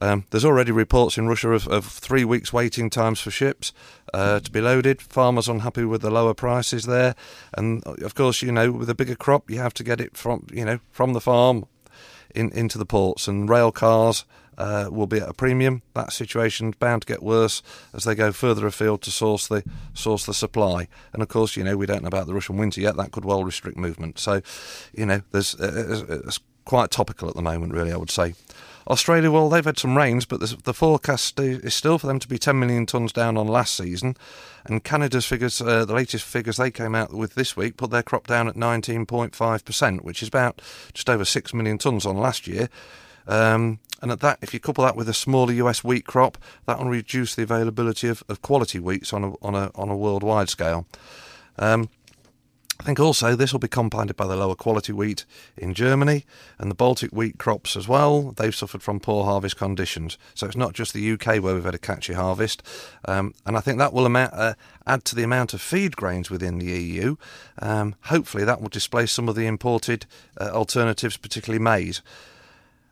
Um, 0.00 0.24
there's 0.30 0.44
already 0.44 0.72
reports 0.72 1.18
in 1.18 1.28
Russia 1.28 1.50
of, 1.50 1.68
of, 1.68 1.84
three 1.84 2.24
weeks 2.24 2.52
waiting 2.52 2.88
times 2.88 3.20
for 3.20 3.30
ships 3.30 3.72
uh, 4.14 4.40
to 4.40 4.50
be 4.50 4.60
loaded. 4.60 5.02
Farmers 5.02 5.48
unhappy 5.48 5.84
with 5.84 6.00
the 6.00 6.10
lower 6.10 6.32
prices 6.32 6.84
there, 6.84 7.14
and 7.54 7.82
of 7.84 8.14
course, 8.14 8.40
you 8.40 8.50
know, 8.50 8.72
with 8.72 8.88
a 8.88 8.94
bigger 8.94 9.14
crop, 9.14 9.50
you 9.50 9.58
have 9.58 9.74
to 9.74 9.84
get 9.84 10.00
it 10.00 10.16
from 10.16 10.46
you 10.52 10.64
know 10.64 10.80
from 10.90 11.12
the 11.12 11.20
farm 11.20 11.66
in, 12.34 12.50
into 12.52 12.78
the 12.78 12.86
ports, 12.86 13.28
and 13.28 13.48
rail 13.48 13.70
cars 13.70 14.24
uh, 14.60 14.88
will 14.90 15.06
be 15.06 15.18
at 15.18 15.28
a 15.28 15.34
premium. 15.34 15.82
That 15.94 16.12
situation's 16.12 16.76
bound 16.76 17.02
to 17.02 17.06
get 17.06 17.22
worse 17.22 17.62
as 17.94 18.04
they 18.04 18.14
go 18.14 18.30
further 18.30 18.66
afield 18.66 19.02
to 19.02 19.10
source 19.10 19.48
the 19.48 19.64
source 19.94 20.26
the 20.26 20.34
supply. 20.34 20.86
And 21.12 21.22
of 21.22 21.28
course, 21.28 21.56
you 21.56 21.64
know, 21.64 21.76
we 21.76 21.86
don't 21.86 22.02
know 22.02 22.08
about 22.08 22.26
the 22.26 22.34
Russian 22.34 22.58
winter 22.58 22.80
yet. 22.80 22.96
That 22.96 23.12
could 23.12 23.24
well 23.24 23.44
restrict 23.44 23.78
movement. 23.78 24.18
So, 24.18 24.42
you 24.92 25.06
know, 25.06 25.22
there's 25.32 25.54
uh, 25.54 26.22
it's 26.26 26.40
quite 26.64 26.90
topical 26.90 27.28
at 27.28 27.34
the 27.34 27.42
moment, 27.42 27.72
really. 27.72 27.92
I 27.92 27.96
would 27.96 28.10
say. 28.10 28.34
Australia, 28.88 29.30
well, 29.30 29.48
they've 29.48 29.64
had 29.64 29.78
some 29.78 29.96
rains, 29.96 30.24
but 30.24 30.40
the 30.40 30.74
forecast 30.74 31.38
is 31.38 31.74
still 31.74 31.98
for 31.98 32.06
them 32.06 32.18
to 32.18 32.28
be 32.28 32.38
10 32.38 32.58
million 32.58 32.86
tonnes 32.86 33.12
down 33.12 33.36
on 33.36 33.46
last 33.46 33.76
season. 33.76 34.16
And 34.64 34.82
Canada's 34.82 35.26
figures, 35.26 35.60
uh, 35.60 35.84
the 35.84 35.94
latest 35.94 36.24
figures 36.24 36.56
they 36.56 36.70
came 36.70 36.94
out 36.94 37.12
with 37.12 37.34
this 37.34 37.56
week, 37.56 37.76
put 37.76 37.90
their 37.90 38.02
crop 38.02 38.26
down 38.26 38.48
at 38.48 38.54
19.5%, 38.54 40.00
which 40.02 40.22
is 40.22 40.28
about 40.28 40.62
just 40.92 41.08
over 41.08 41.24
6 41.24 41.54
million 41.54 41.78
tonnes 41.78 42.06
on 42.06 42.16
last 42.16 42.46
year. 42.46 42.68
Um, 43.26 43.78
and 44.02 44.10
at 44.10 44.20
that, 44.20 44.38
if 44.40 44.54
you 44.54 44.60
couple 44.60 44.84
that 44.84 44.96
with 44.96 45.08
a 45.08 45.14
smaller 45.14 45.52
US 45.52 45.84
wheat 45.84 46.06
crop, 46.06 46.38
that 46.66 46.78
will 46.78 46.86
reduce 46.86 47.34
the 47.34 47.42
availability 47.42 48.08
of, 48.08 48.22
of 48.28 48.42
quality 48.42 48.78
wheats 48.78 49.12
on 49.12 49.24
a, 49.24 49.32
on 49.42 49.54
a, 49.54 49.70
on 49.74 49.88
a 49.88 49.96
worldwide 49.96 50.48
scale. 50.48 50.86
Um, 51.58 51.90
I 52.80 52.82
think 52.82 52.98
also 52.98 53.36
this 53.36 53.52
will 53.52 53.60
be 53.60 53.68
compounded 53.68 54.16
by 54.16 54.26
the 54.26 54.36
lower 54.36 54.54
quality 54.54 54.94
wheat 54.94 55.26
in 55.54 55.74
Germany 55.74 56.24
and 56.58 56.70
the 56.70 56.74
Baltic 56.74 57.10
wheat 57.10 57.36
crops 57.36 57.76
as 57.76 57.86
well. 57.86 58.32
They've 58.32 58.54
suffered 58.54 58.82
from 58.82 59.00
poor 59.00 59.26
harvest 59.26 59.58
conditions. 59.58 60.16
So 60.34 60.46
it's 60.46 60.56
not 60.56 60.72
just 60.72 60.94
the 60.94 61.12
UK 61.12 61.42
where 61.42 61.54
we've 61.54 61.62
had 61.62 61.74
a 61.74 61.78
catchy 61.78 62.14
harvest. 62.14 62.62
Um, 63.04 63.34
and 63.44 63.58
I 63.58 63.60
think 63.60 63.76
that 63.76 63.92
will 63.92 64.06
amount, 64.06 64.32
uh, 64.32 64.54
add 64.86 65.04
to 65.04 65.14
the 65.14 65.22
amount 65.22 65.52
of 65.52 65.60
feed 65.60 65.94
grains 65.94 66.30
within 66.30 66.56
the 66.56 66.72
EU. 66.72 67.16
Um, 67.58 67.96
hopefully 68.04 68.44
that 68.44 68.62
will 68.62 68.70
displace 68.70 69.12
some 69.12 69.28
of 69.28 69.34
the 69.34 69.46
imported 69.46 70.06
uh, 70.40 70.44
alternatives, 70.44 71.18
particularly 71.18 71.62
maize. 71.62 72.00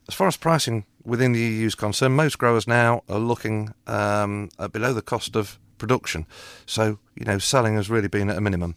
As 0.07 0.15
far 0.15 0.27
as 0.27 0.37
pricing 0.37 0.85
within 1.03 1.33
the 1.33 1.41
EU 1.41 1.67
is 1.67 1.75
concerned, 1.75 2.15
most 2.15 2.37
growers 2.37 2.69
now 2.69 3.05
are 3.09 3.19
looking 3.19 3.73
um, 3.87 4.51
below 4.71 4.93
the 4.93 5.01
cost 5.01 5.35
of 5.35 5.59
production. 5.79 6.27
So, 6.67 6.99
you 7.15 7.25
know, 7.25 7.39
selling 7.39 7.77
has 7.77 7.89
really 7.89 8.09
been 8.09 8.29
at 8.29 8.37
a 8.37 8.43
minimum. 8.43 8.75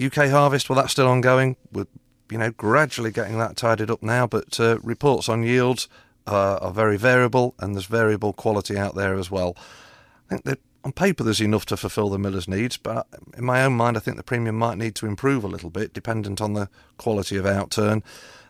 UK 0.00 0.28
harvest, 0.30 0.68
well, 0.68 0.76
that's 0.76 0.92
still 0.92 1.08
ongoing. 1.08 1.56
We're, 1.72 1.86
you 2.30 2.38
know, 2.38 2.50
gradually 2.50 3.10
getting 3.10 3.38
that 3.38 3.56
tidied 3.56 3.90
up 3.90 4.02
now, 4.02 4.26
but 4.26 4.58
uh, 4.60 4.78
reports 4.80 5.28
on 5.28 5.42
yields 5.42 5.88
uh, 6.26 6.58
are 6.60 6.72
very 6.72 6.96
variable, 6.96 7.54
and 7.58 7.74
there's 7.74 7.86
variable 7.86 8.32
quality 8.32 8.76
out 8.76 8.94
there 8.94 9.14
as 9.14 9.30
well. 9.30 9.56
I 10.26 10.28
think 10.28 10.44
that 10.44 10.58
on 10.84 10.92
paper 10.92 11.24
there's 11.24 11.40
enough 11.40 11.66
to 11.66 11.76
fulfil 11.76 12.10
the 12.10 12.18
miller's 12.18 12.46
needs, 12.46 12.76
but 12.76 13.06
in 13.36 13.44
my 13.44 13.64
own 13.64 13.74
mind, 13.74 13.96
I 13.96 14.00
think 14.00 14.16
the 14.16 14.22
premium 14.22 14.56
might 14.56 14.78
need 14.78 14.94
to 14.96 15.06
improve 15.06 15.44
a 15.44 15.48
little 15.48 15.70
bit, 15.70 15.92
dependent 15.92 16.40
on 16.40 16.52
the 16.52 16.68
quality 16.96 17.36
of 17.36 17.44
outturn. 17.44 18.02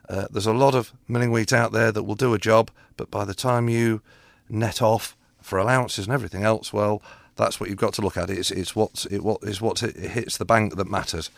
Uh, 0.09 0.27
there's 0.31 0.47
a 0.47 0.53
lot 0.53 0.75
of 0.75 0.93
milling 1.09 1.33
wheat 1.33 1.53
out 1.53 1.73
there 1.73 1.91
that 1.91 2.03
will 2.03 2.15
do 2.15 2.35
a 2.35 2.39
job, 2.39 2.71
but 2.97 3.11
by 3.11 3.25
the 3.25 3.35
time 3.35 3.69
you 3.69 4.03
net 4.49 4.83
off 4.83 5.17
for 5.41 5.59
allowances 5.59 6.07
and 6.07 6.15
everything 6.15 6.43
else, 6.43 6.73
well, 6.73 7.03
That's 7.37 7.61
what 7.61 7.69
you've 7.69 7.79
got 7.79 7.95
to 7.95 8.03
look 8.03 8.17
at. 8.17 8.31
It's 8.31 8.51
it's 8.51 8.75
what's 8.75 9.07
it 9.07 9.23
what 9.23 9.43
is 9.43 9.61
what 9.61 9.83
it 9.83 9.97
hits 9.97 10.39
the 10.39 10.45
bank 10.45 10.77
that 10.77 10.91
matters. 10.91 11.31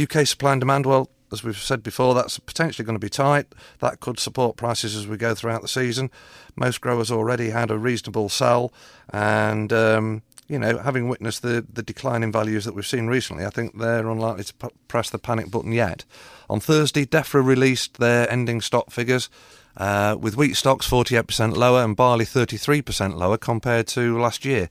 UK 0.00 0.26
supply 0.26 0.52
and 0.52 0.60
demand. 0.60 0.86
Well, 0.86 1.10
as 1.32 1.44
we've 1.44 1.56
said 1.56 1.82
before, 1.82 2.14
that's 2.14 2.38
potentially 2.38 2.84
going 2.84 2.96
to 2.96 3.04
be 3.04 3.08
tight. 3.08 3.46
That 3.78 4.00
could 4.00 4.18
support 4.18 4.56
prices 4.56 4.96
as 4.96 5.06
we 5.06 5.16
go 5.16 5.34
throughout 5.34 5.62
the 5.62 5.68
season. 5.68 6.10
Most 6.56 6.80
growers 6.80 7.10
already 7.10 7.50
had 7.50 7.70
a 7.70 7.78
reasonable 7.78 8.28
sell, 8.28 8.72
and 9.12 9.72
um, 9.72 10.22
you 10.50 10.58
know, 10.58 10.78
having 10.78 11.08
witnessed 11.08 11.42
the, 11.42 11.64
the 11.72 11.82
decline 11.82 12.24
in 12.24 12.32
values 12.32 12.64
that 12.64 12.74
we've 12.74 12.86
seen 12.86 13.06
recently, 13.06 13.46
I 13.46 13.50
think 13.50 13.78
they're 13.78 14.08
unlikely 14.08 14.44
to 14.44 14.54
p- 14.54 14.68
press 14.88 15.08
the 15.08 15.18
panic 15.18 15.48
button 15.48 15.70
yet. 15.70 16.04
On 16.48 16.58
Thursday, 16.58 17.06
DEFRA 17.06 17.46
released 17.46 17.98
their 17.98 18.28
ending 18.28 18.60
stock 18.60 18.90
figures, 18.90 19.30
uh, 19.76 20.16
with 20.18 20.36
wheat 20.36 20.56
stocks 20.56 20.88
48% 20.90 21.56
lower 21.56 21.84
and 21.84 21.94
barley 21.94 22.24
33% 22.24 23.14
lower 23.14 23.38
compared 23.38 23.86
to 23.88 24.18
last 24.18 24.44
year. 24.44 24.68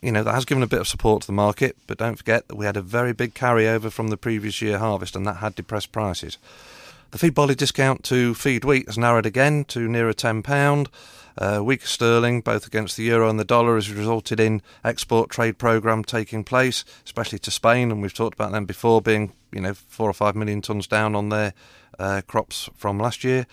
You 0.00 0.12
know, 0.12 0.22
that 0.22 0.34
has 0.34 0.44
given 0.44 0.62
a 0.62 0.68
bit 0.68 0.80
of 0.80 0.86
support 0.86 1.22
to 1.22 1.26
the 1.26 1.32
market, 1.32 1.76
but 1.86 1.98
don't 1.98 2.16
forget 2.16 2.46
that 2.48 2.54
we 2.54 2.66
had 2.66 2.76
a 2.76 2.82
very 2.82 3.12
big 3.12 3.34
carryover 3.34 3.90
from 3.90 4.08
the 4.08 4.16
previous 4.16 4.62
year 4.62 4.78
harvest 4.78 5.16
and 5.16 5.26
that 5.26 5.38
had 5.38 5.56
depressed 5.56 5.90
prices. 5.90 6.38
The 7.10 7.18
feed 7.18 7.34
barley 7.34 7.54
discount 7.54 8.04
to 8.04 8.34
feed 8.34 8.64
wheat 8.64 8.86
has 8.86 8.98
narrowed 8.98 9.26
again 9.26 9.64
to 9.64 9.88
nearer 9.88 10.12
£10. 10.12 10.88
Uh, 11.38 11.62
weaker 11.62 11.86
sterling, 11.86 12.40
both 12.40 12.66
against 12.66 12.96
the 12.96 13.04
euro 13.04 13.30
and 13.30 13.38
the 13.38 13.44
dollar, 13.44 13.76
has 13.76 13.90
resulted 13.90 14.40
in 14.40 14.60
export 14.84 15.30
trade 15.30 15.56
program 15.56 16.02
taking 16.02 16.42
place, 16.42 16.84
especially 17.04 17.38
to 17.38 17.50
Spain, 17.50 17.92
and 17.92 18.02
we've 18.02 18.12
talked 18.12 18.34
about 18.34 18.50
them 18.50 18.66
before, 18.66 19.00
being 19.00 19.32
you 19.52 19.60
know 19.60 19.72
four 19.72 20.10
or 20.10 20.12
five 20.12 20.34
million 20.34 20.60
tons 20.60 20.88
down 20.88 21.14
on 21.14 21.28
their 21.28 21.54
uh, 21.98 22.22
crops 22.26 22.68
from 22.74 22.98
last 22.98 23.22
year. 23.22 23.46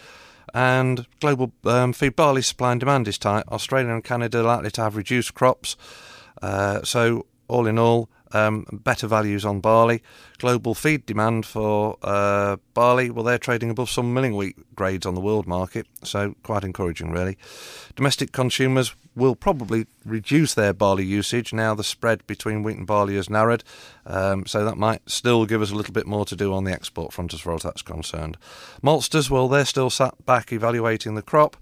And 0.52 1.06
global 1.20 1.52
um, 1.66 1.94
feed 1.94 2.16
barley 2.16 2.42
supply 2.42 2.72
and 2.72 2.80
demand 2.80 3.08
is 3.08 3.20
tight. 3.20 3.44
Australia 3.50 3.94
and 3.94 4.04
Canada 4.04 4.40
are 4.40 4.44
likely 4.44 4.72
to 4.72 4.82
have 4.82 4.96
reduced 4.96 5.36
crops. 5.36 5.78
Uh, 6.42 6.84
so 6.84 7.26
all 7.48 7.68
in 7.68 7.78
all, 7.78 8.10
um, 8.32 8.66
better 8.72 9.08
values 9.08 9.46
on 9.46 9.60
barley. 9.60 10.02
Global 10.38 10.74
feed 10.74 11.06
demand 11.06 11.46
for 11.46 11.98
uh, 12.02 12.58
barley, 12.74 13.10
well, 13.10 13.24
they're 13.24 13.38
trading 13.38 13.70
above 13.70 13.90
some 13.90 14.14
milling 14.14 14.36
wheat 14.36 14.58
grades 14.76 15.06
on 15.06 15.16
the 15.16 15.22
world 15.22 15.48
market, 15.48 15.88
so 16.04 16.36
quite 16.44 16.64
encouraging, 16.64 17.12
really. 17.12 17.38
Domestic 17.96 18.32
consumers 18.32 18.96
will 19.16 19.36
probably 19.36 19.88
reduce 20.04 20.54
their 20.54 20.74
barley 20.74 21.06
usage 21.06 21.54
now 21.54 21.74
the 21.74 21.84
spread 21.84 22.26
between 22.28 22.64
wheat 22.64 22.78
and 22.78 22.86
barley 22.86 23.16
has 23.16 23.30
narrowed, 23.30 23.64
um, 24.06 24.46
so 24.46 24.66
that 24.66 24.78
might 24.78 25.10
still 25.10 25.46
give 25.46 25.62
us 25.62 25.72
a 25.72 25.76
little 25.76 25.94
bit 25.94 26.06
more 26.06 26.26
to 26.26 26.36
do 26.36 26.54
on 26.54 26.66
the 26.66 26.72
export 26.72 27.14
front 27.14 27.34
as 27.34 27.40
far 27.40 27.56
as 27.56 27.64
that's 27.64 27.82
concerned. 27.82 28.38
Maltsters, 28.84 29.30
well, 29.30 29.48
they're 29.48 29.66
still 29.66 29.90
sat 29.90 30.26
back 30.26 30.52
evaluating 30.52 31.16
the 31.16 31.22
crop. 31.22 31.56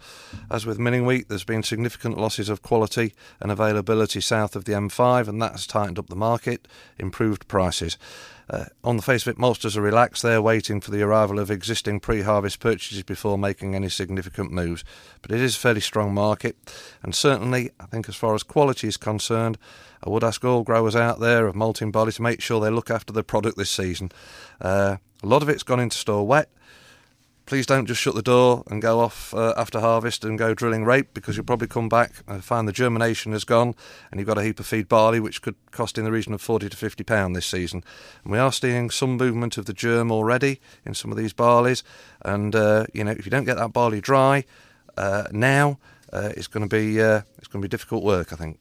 As 0.50 0.66
with 0.66 0.80
milling 0.80 1.06
wheat, 1.06 1.30
there's 1.30 1.44
been 1.44 1.64
significant 1.64 2.18
losses 2.18 2.50
of 2.50 2.64
quality 2.64 3.14
and 3.40 3.52
availability 3.52 4.20
south 4.20 4.56
of 4.56 4.66
the 4.66 4.74
M5, 4.74 5.28
and 5.28 5.42
that 5.42 5.52
has 5.52 5.68
tightened 5.68 6.00
up 6.00 6.08
the 6.08 6.16
market, 6.16 6.68
improved 6.98 7.48
prices. 7.48 7.98
Uh, 8.50 8.66
on 8.84 8.98
the 8.98 9.04
face 9.04 9.26
of 9.26 9.36
it, 9.36 9.40
maltsters 9.40 9.78
are 9.78 9.82
relaxed. 9.82 10.22
They're 10.22 10.42
waiting 10.42 10.82
for 10.82 10.92
the 10.92 11.02
arrival 11.02 11.40
of 11.40 11.50
existing 11.50 12.00
pre-harvest 12.02 12.60
purchases 12.60 13.04
before 13.04 13.38
making 13.38 13.76
any 13.76 13.90
significant 13.90 14.52
moves. 14.52 14.84
But 15.22 15.32
it 15.32 15.42
is 15.42 15.56
a 15.56 15.60
fairly 15.60 15.82
strong 15.82 16.14
market, 16.14 16.58
and 17.02 17.16
certainly, 17.16 17.72
I 17.80 17.86
think, 17.86 18.10
as 18.10 18.16
far 18.16 18.36
as 18.36 18.44
quality 18.44 18.88
is 18.88 18.98
concerned, 18.98 19.58
I 20.06 20.10
would 20.10 20.24
ask 20.24 20.44
all 20.44 20.64
growers 20.64 20.96
out 20.96 21.20
there 21.20 21.48
of 21.48 21.56
malting 21.56 21.92
barley 21.92 22.12
to 22.12 22.22
make 22.22 22.42
sure 22.42 22.60
they 22.60 22.70
look 22.70 22.92
after 22.92 23.14
the 23.14 23.24
product 23.24 23.58
this 23.58 23.72
season. 23.72 24.12
Uh, 24.60 24.98
a 25.22 25.28
lot 25.28 25.42
of 25.42 25.50
it's 25.50 25.64
gone 25.64 25.80
into 25.80 25.98
store 25.98 26.28
wet 26.28 26.50
please 27.54 27.68
don't 27.68 27.86
just 27.86 28.02
shut 28.02 28.16
the 28.16 28.24
door 28.24 28.64
and 28.72 28.82
go 28.82 29.00
off 29.00 29.32
uh, 29.36 29.54
after 29.56 29.80
harvest 29.80 30.26
and 30.26 30.40
go 30.40 30.56
drilling 30.56 30.84
rape 30.84 31.14
because 31.14 31.38
you'll 31.38 31.46
probably 31.46 31.68
come 31.68 31.88
back 31.88 32.12
and 32.28 32.44
find 32.44 32.68
the 32.68 32.72
germination 32.72 33.32
has 33.32 33.44
gone 33.44 33.76
and 34.10 34.20
you've 34.20 34.26
got 34.26 34.40
a 34.40 34.44
heap 34.44 34.60
of 34.60 34.66
feed 34.66 34.90
barley 34.90 35.20
which 35.20 35.44
could 35.44 35.54
cost 35.70 36.00
in 36.00 36.04
the 36.04 36.12
region 36.12 36.34
of 36.34 36.42
40 36.42 36.68
to 36.70 36.76
50 36.76 37.04
pound 37.04 37.36
this 37.36 37.46
season 37.46 37.84
and 38.24 38.32
we 38.32 38.40
are 38.40 38.52
seeing 38.52 38.90
some 38.90 39.18
movement 39.18 39.56
of 39.60 39.68
the 39.68 39.74
germ 39.74 40.12
already 40.12 40.60
in 40.84 40.96
some 40.96 41.12
of 41.12 41.18
these 41.18 41.32
barleys 41.32 41.84
and 42.24 42.56
uh, 42.56 42.88
you 42.92 43.04
know 43.04 43.12
if 43.12 43.24
you 43.24 43.30
don't 43.30 43.44
get 43.44 43.58
that 43.58 43.72
barley 43.72 44.02
dry 44.02 44.44
uh, 44.98 45.26
now 45.30 45.78
uh, 46.12 46.32
it's 46.36 46.48
going 46.48 46.68
to 46.68 46.76
be 46.76 47.00
uh, 47.00 47.22
it's 47.38 47.48
going 47.48 47.62
to 47.62 47.68
be 47.68 47.72
difficult 47.72 48.04
work 48.04 48.34
I 48.34 48.36
think 48.36 48.58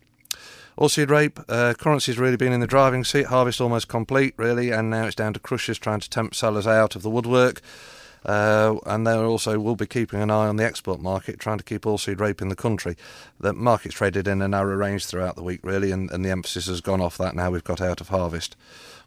Oilseed 0.78 1.08
rape, 1.10 1.38
uh, 1.48 1.74
currency's 1.78 2.18
really 2.18 2.38
been 2.38 2.52
in 2.52 2.60
the 2.60 2.66
driving 2.66 3.04
seat. 3.04 3.26
Harvest 3.26 3.60
almost 3.60 3.88
complete, 3.88 4.32
really, 4.38 4.70
and 4.70 4.88
now 4.88 5.04
it's 5.04 5.14
down 5.14 5.34
to 5.34 5.40
crushers 5.40 5.78
trying 5.78 6.00
to 6.00 6.08
tempt 6.08 6.34
sellers 6.34 6.66
out 6.66 6.96
of 6.96 7.02
the 7.02 7.10
woodwork. 7.10 7.60
Uh, 8.24 8.76
and 8.86 9.06
they 9.06 9.12
also 9.12 9.58
will 9.58 9.76
be 9.76 9.86
keeping 9.86 10.20
an 10.20 10.30
eye 10.30 10.46
on 10.46 10.56
the 10.56 10.64
export 10.64 11.00
market, 11.00 11.38
trying 11.38 11.58
to 11.58 11.64
keep 11.64 11.82
oilseed 11.82 12.20
rape 12.20 12.40
in 12.40 12.48
the 12.48 12.56
country. 12.56 12.96
The 13.40 13.52
market's 13.52 13.96
traded 13.96 14.28
in 14.28 14.42
a 14.42 14.48
narrow 14.48 14.76
range 14.76 15.06
throughout 15.06 15.36
the 15.36 15.42
week, 15.42 15.60
really, 15.62 15.90
and, 15.90 16.10
and 16.10 16.24
the 16.24 16.30
emphasis 16.30 16.66
has 16.66 16.80
gone 16.80 17.00
off 17.00 17.18
that 17.18 17.34
now 17.34 17.50
we've 17.50 17.64
got 17.64 17.80
out 17.80 18.00
of 18.00 18.08
harvest. 18.08 18.56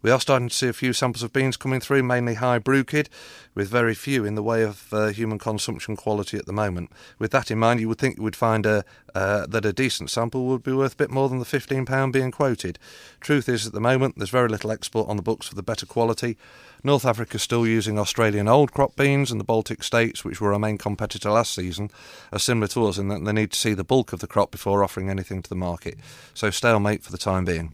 We 0.05 0.11
are 0.11 0.19
starting 0.19 0.49
to 0.49 0.55
see 0.55 0.67
a 0.67 0.73
few 0.73 0.93
samples 0.93 1.23
of 1.23 1.33
beans 1.33 1.57
coming 1.57 1.79
through, 1.79 2.03
mainly 2.03 2.35
high 2.35 2.59
Bruchid, 2.59 3.07
with 3.55 3.69
very 3.69 3.95
few 3.95 4.23
in 4.23 4.35
the 4.35 4.43
way 4.43 4.61
of 4.61 4.93
uh, 4.93 5.07
human 5.07 5.39
consumption 5.39 5.95
quality 5.95 6.37
at 6.37 6.45
the 6.45 6.53
moment. 6.53 6.91
With 7.17 7.31
that 7.31 7.49
in 7.49 7.57
mind, 7.57 7.79
you 7.79 7.87
would 7.87 7.97
think 7.97 8.17
you 8.17 8.23
would 8.23 8.35
find 8.35 8.67
a, 8.67 8.85
uh, 9.15 9.47
that 9.47 9.65
a 9.65 9.73
decent 9.73 10.11
sample 10.11 10.45
would 10.45 10.61
be 10.61 10.73
worth 10.73 10.93
a 10.93 10.97
bit 10.97 11.09
more 11.09 11.27
than 11.27 11.39
the 11.39 11.45
£15 11.45 12.11
being 12.11 12.29
quoted. 12.29 12.77
Truth 13.19 13.49
is, 13.49 13.65
at 13.65 13.73
the 13.73 13.79
moment, 13.79 14.15
there's 14.15 14.29
very 14.29 14.47
little 14.47 14.71
export 14.71 15.09
on 15.09 15.15
the 15.15 15.23
books 15.23 15.47
for 15.47 15.55
the 15.55 15.63
better 15.63 15.87
quality. 15.87 16.37
North 16.85 17.03
Africa 17.03 17.39
still 17.39 17.65
using 17.65 17.97
Australian 17.97 18.47
old 18.47 18.71
crop 18.71 18.95
beans, 18.95 19.31
and 19.31 19.39
the 19.39 19.43
Baltic 19.43 19.81
states, 19.81 20.23
which 20.23 20.39
were 20.39 20.53
our 20.53 20.59
main 20.59 20.77
competitor 20.77 21.31
last 21.31 21.55
season, 21.55 21.89
are 22.31 22.37
similar 22.37 22.67
to 22.67 22.85
us 22.85 22.99
in 22.99 23.07
that 23.07 23.25
they 23.25 23.33
need 23.33 23.51
to 23.53 23.59
see 23.59 23.73
the 23.73 23.83
bulk 23.83 24.13
of 24.13 24.19
the 24.19 24.27
crop 24.27 24.51
before 24.51 24.83
offering 24.83 25.09
anything 25.09 25.41
to 25.41 25.49
the 25.49 25.55
market. 25.55 25.97
So 26.35 26.51
stalemate 26.51 27.01
for 27.01 27.11
the 27.11 27.17
time 27.17 27.43
being. 27.43 27.73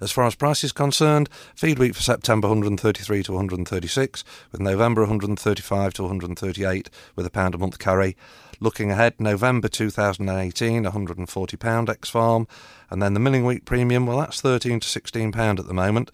As 0.00 0.10
far 0.10 0.26
as 0.26 0.34
price 0.34 0.64
is 0.64 0.72
concerned, 0.72 1.28
feed 1.54 1.78
wheat 1.78 1.94
for 1.94 2.02
September 2.02 2.48
133 2.48 3.22
to 3.22 3.32
136, 3.32 4.24
with 4.50 4.60
November 4.60 5.02
135 5.02 5.94
to 5.94 6.02
138 6.02 6.90
with 7.14 7.24
a 7.24 7.30
pound 7.30 7.54
a 7.54 7.58
month 7.58 7.78
carry. 7.78 8.16
Looking 8.58 8.90
ahead, 8.90 9.14
November 9.20 9.68
2018, 9.68 10.82
140 10.82 11.56
pound 11.56 11.88
ex 11.88 12.10
farm, 12.10 12.48
and 12.90 13.00
then 13.00 13.14
the 13.14 13.20
milling 13.20 13.44
wheat 13.44 13.64
premium, 13.64 14.06
well 14.06 14.18
that's 14.18 14.40
13 14.40 14.80
to 14.80 14.88
16 14.88 15.30
pound 15.30 15.60
at 15.60 15.68
the 15.68 15.74
moment. 15.74 16.10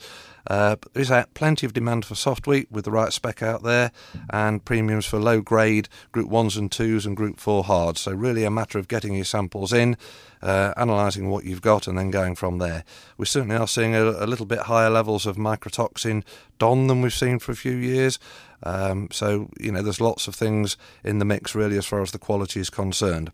Uh, 0.48 0.76
there's 0.94 1.12
plenty 1.34 1.66
of 1.66 1.74
demand 1.74 2.06
for 2.06 2.14
soft 2.14 2.46
wheat 2.46 2.72
with 2.72 2.86
the 2.86 2.90
right 2.90 3.12
spec 3.12 3.42
out 3.42 3.62
there, 3.62 3.92
and 4.30 4.64
premiums 4.64 5.04
for 5.04 5.18
low 5.18 5.40
grade 5.40 5.88
Group 6.10 6.30
1s 6.30 6.56
and 6.56 6.70
2s 6.70 7.06
and 7.06 7.16
Group 7.16 7.38
4 7.38 7.64
hard. 7.64 7.98
So, 7.98 8.12
really 8.12 8.44
a 8.44 8.50
matter 8.50 8.78
of 8.78 8.88
getting 8.88 9.14
your 9.14 9.26
samples 9.26 9.74
in, 9.74 9.96
uh, 10.42 10.72
analysing 10.76 11.28
what 11.28 11.44
you've 11.44 11.60
got, 11.60 11.86
and 11.86 11.98
then 11.98 12.10
going 12.10 12.34
from 12.34 12.58
there. 12.58 12.84
We 13.18 13.26
certainly 13.26 13.56
are 13.56 13.68
seeing 13.68 13.94
a, 13.94 14.02
a 14.02 14.26
little 14.26 14.46
bit 14.46 14.60
higher 14.60 14.90
levels 14.90 15.26
of 15.26 15.36
mycotoxin 15.36 16.24
DON 16.58 16.86
than 16.86 17.02
we've 17.02 17.12
seen 17.12 17.38
for 17.38 17.52
a 17.52 17.56
few 17.56 17.76
years. 17.76 18.18
Um, 18.62 19.08
so, 19.12 19.50
you 19.60 19.70
know, 19.70 19.82
there's 19.82 20.00
lots 20.00 20.26
of 20.26 20.34
things 20.34 20.76
in 21.04 21.18
the 21.18 21.24
mix 21.24 21.54
really 21.54 21.76
as 21.76 21.86
far 21.86 22.00
as 22.00 22.10
the 22.10 22.18
quality 22.18 22.58
is 22.58 22.70
concerned. 22.70 23.30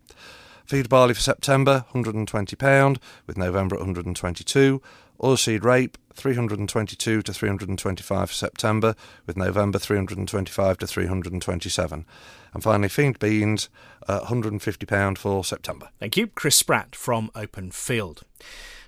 Feed 0.67 0.89
barley 0.89 1.15
for 1.15 1.21
September, 1.21 1.85
£120, 1.93 2.99
with 3.27 3.37
November 3.37 3.77
at 3.77 3.81
122 3.81 4.83
Oilseed 5.21 5.65
rape, 5.65 5.97
322 6.15 7.23
to 7.23 7.33
325 7.33 8.29
for 8.29 8.35
September, 8.35 8.95
with 9.27 9.37
November 9.37 9.79
325 9.79 10.79
to 10.79 10.87
327. 10.87 12.07
And 12.53 12.63
finally, 12.63 12.89
feed 12.89 13.19
beans, 13.19 13.69
uh, 14.09 14.21
£150 14.21 15.19
for 15.19 15.45
September. 15.45 15.89
Thank 15.99 16.17
you. 16.17 16.29
Chris 16.29 16.57
Spratt 16.57 16.95
from 16.95 17.31
Openfield. 17.35 18.23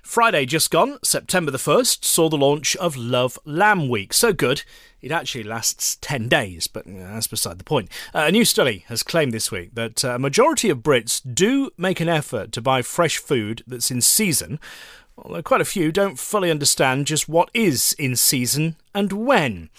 Friday 0.07 0.45
just 0.45 0.71
gone, 0.71 0.99
September 1.03 1.51
the 1.51 1.57
1st, 1.57 2.05
saw 2.05 2.29
the 2.29 2.37
launch 2.37 2.77
of 2.77 2.95
Love 2.95 3.37
Lamb 3.43 3.89
Week. 3.89 4.13
So 4.13 4.31
good, 4.31 4.63
it 5.01 5.11
actually 5.11 5.43
lasts 5.43 5.97
10 5.99 6.29
days, 6.29 6.67
but 6.67 6.85
that's 6.87 7.27
beside 7.27 7.57
the 7.57 7.65
point. 7.65 7.89
Uh, 8.15 8.19
a 8.19 8.31
new 8.31 8.45
study 8.45 8.85
has 8.87 9.03
claimed 9.03 9.33
this 9.33 9.51
week 9.51 9.75
that 9.75 10.05
uh, 10.05 10.11
a 10.11 10.19
majority 10.19 10.69
of 10.69 10.77
Brits 10.77 11.21
do 11.33 11.71
make 11.77 11.99
an 11.99 12.07
effort 12.07 12.53
to 12.53 12.61
buy 12.61 12.83
fresh 12.83 13.17
food 13.17 13.63
that's 13.67 13.91
in 13.91 13.99
season, 13.99 14.61
although 15.17 15.41
quite 15.41 15.61
a 15.61 15.65
few 15.65 15.91
don't 15.91 16.19
fully 16.19 16.51
understand 16.51 17.07
just 17.07 17.27
what 17.27 17.49
is 17.53 17.93
in 17.97 18.15
season 18.15 18.75
and 18.93 19.11
when. 19.11 19.69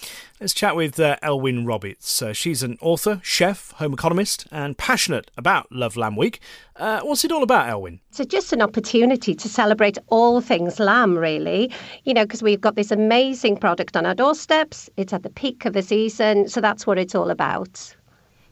Let's 0.41 0.53
chat 0.53 0.77
with 0.77 1.01
uh, 1.01 1.17
Elwen 1.23 1.67
Roberts. 1.67 2.23
Uh, 2.23 2.33
she's 2.33 2.63
an 2.63 2.79
author, 2.81 3.21
chef, 3.25 3.73
home 3.73 3.93
economist, 3.93 4.47
and 4.53 4.79
passionate 4.79 5.31
about 5.37 5.71
Love 5.73 5.97
Lamb 5.97 6.17
Week. 6.17 6.41
Uh, 6.77 7.01
what's 7.01 7.25
it 7.25 7.33
all 7.33 7.43
about, 7.43 7.69
Elwen? 7.69 7.99
So, 8.13 8.23
just 8.25 8.53
an 8.53 8.63
opportunity 8.63 9.35
to 9.35 9.49
celebrate 9.49 9.99
all 10.09 10.41
things 10.41 10.79
lamb, 10.79 11.19
really. 11.19 11.73
You 12.05 12.15
know, 12.15 12.25
because 12.25 12.43
we've 12.43 12.61
got 12.61 12.77
this 12.77 12.91
amazing 12.93 13.57
product 13.57 13.97
on 13.97 14.07
our 14.07 14.15
doorsteps, 14.15 14.89
it's 14.97 15.13
at 15.13 15.25
the 15.25 15.31
peak 15.31 15.65
of 15.65 15.73
the 15.73 15.83
season, 15.83 16.49
so 16.49 16.61
that's 16.61 16.87
what 16.87 16.99
it's 16.99 17.15
all 17.15 17.31
about. 17.31 17.97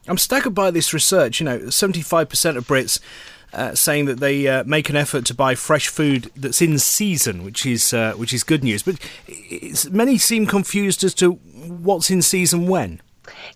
I'm 0.07 0.17
staggered 0.17 0.55
by 0.55 0.71
this 0.71 0.93
research. 0.93 1.39
You 1.39 1.45
know, 1.45 1.59
75% 1.59 2.57
of 2.57 2.67
Brits 2.67 2.99
uh, 3.53 3.73
saying 3.75 4.05
that 4.05 4.19
they 4.19 4.47
uh, 4.47 4.63
make 4.65 4.89
an 4.89 4.95
effort 4.95 5.25
to 5.25 5.33
buy 5.33 5.55
fresh 5.55 5.87
food 5.87 6.31
that's 6.35 6.61
in 6.61 6.77
season, 6.79 7.43
which 7.43 7.65
is 7.65 7.93
uh, 7.93 8.13
which 8.13 8.33
is 8.33 8.43
good 8.43 8.63
news. 8.63 8.83
But 8.83 8.99
many 9.91 10.17
seem 10.17 10.45
confused 10.45 11.03
as 11.03 11.13
to 11.15 11.33
what's 11.33 12.09
in 12.09 12.21
season 12.21 12.67
when. 12.67 13.01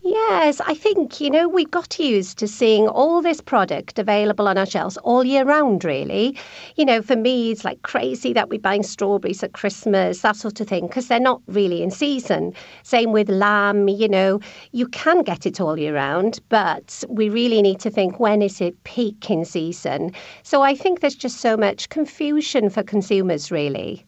Yes, 0.02 0.60
I 0.60 0.74
think, 0.74 1.20
you 1.20 1.30
know, 1.30 1.48
we 1.48 1.64
got 1.64 1.98
used 1.98 2.38
to 2.38 2.48
seeing 2.48 2.88
all 2.88 3.22
this 3.22 3.40
product 3.40 3.98
available 3.98 4.48
on 4.48 4.58
our 4.58 4.66
shelves 4.66 4.96
all 4.98 5.24
year 5.24 5.44
round, 5.44 5.84
really. 5.84 6.36
You 6.76 6.84
know, 6.84 7.02
for 7.02 7.16
me, 7.16 7.50
it's 7.50 7.64
like 7.64 7.82
crazy 7.82 8.32
that 8.32 8.48
we're 8.48 8.58
buying 8.58 8.82
strawberries 8.82 9.42
at 9.42 9.52
Christmas, 9.52 10.20
that 10.22 10.36
sort 10.36 10.60
of 10.60 10.68
thing, 10.68 10.86
because 10.86 11.08
they're 11.08 11.20
not 11.20 11.40
really 11.46 11.82
in 11.82 11.90
season. 11.90 12.52
Same 12.82 13.12
with 13.12 13.28
lamb, 13.28 13.88
you 13.88 14.08
know, 14.08 14.40
you 14.72 14.88
can 14.88 15.22
get 15.22 15.46
it 15.46 15.60
all 15.60 15.78
year 15.78 15.94
round, 15.94 16.40
but 16.48 17.04
we 17.08 17.28
really 17.28 17.62
need 17.62 17.80
to 17.80 17.90
think 17.90 18.20
when 18.20 18.42
is 18.42 18.60
it 18.60 18.82
peak 18.84 19.30
in 19.30 19.44
season. 19.44 20.12
So 20.42 20.62
I 20.62 20.74
think 20.74 21.00
there's 21.00 21.14
just 21.14 21.40
so 21.40 21.56
much 21.56 21.88
confusion 21.88 22.70
for 22.70 22.82
consumers, 22.82 23.50
really. 23.50 24.04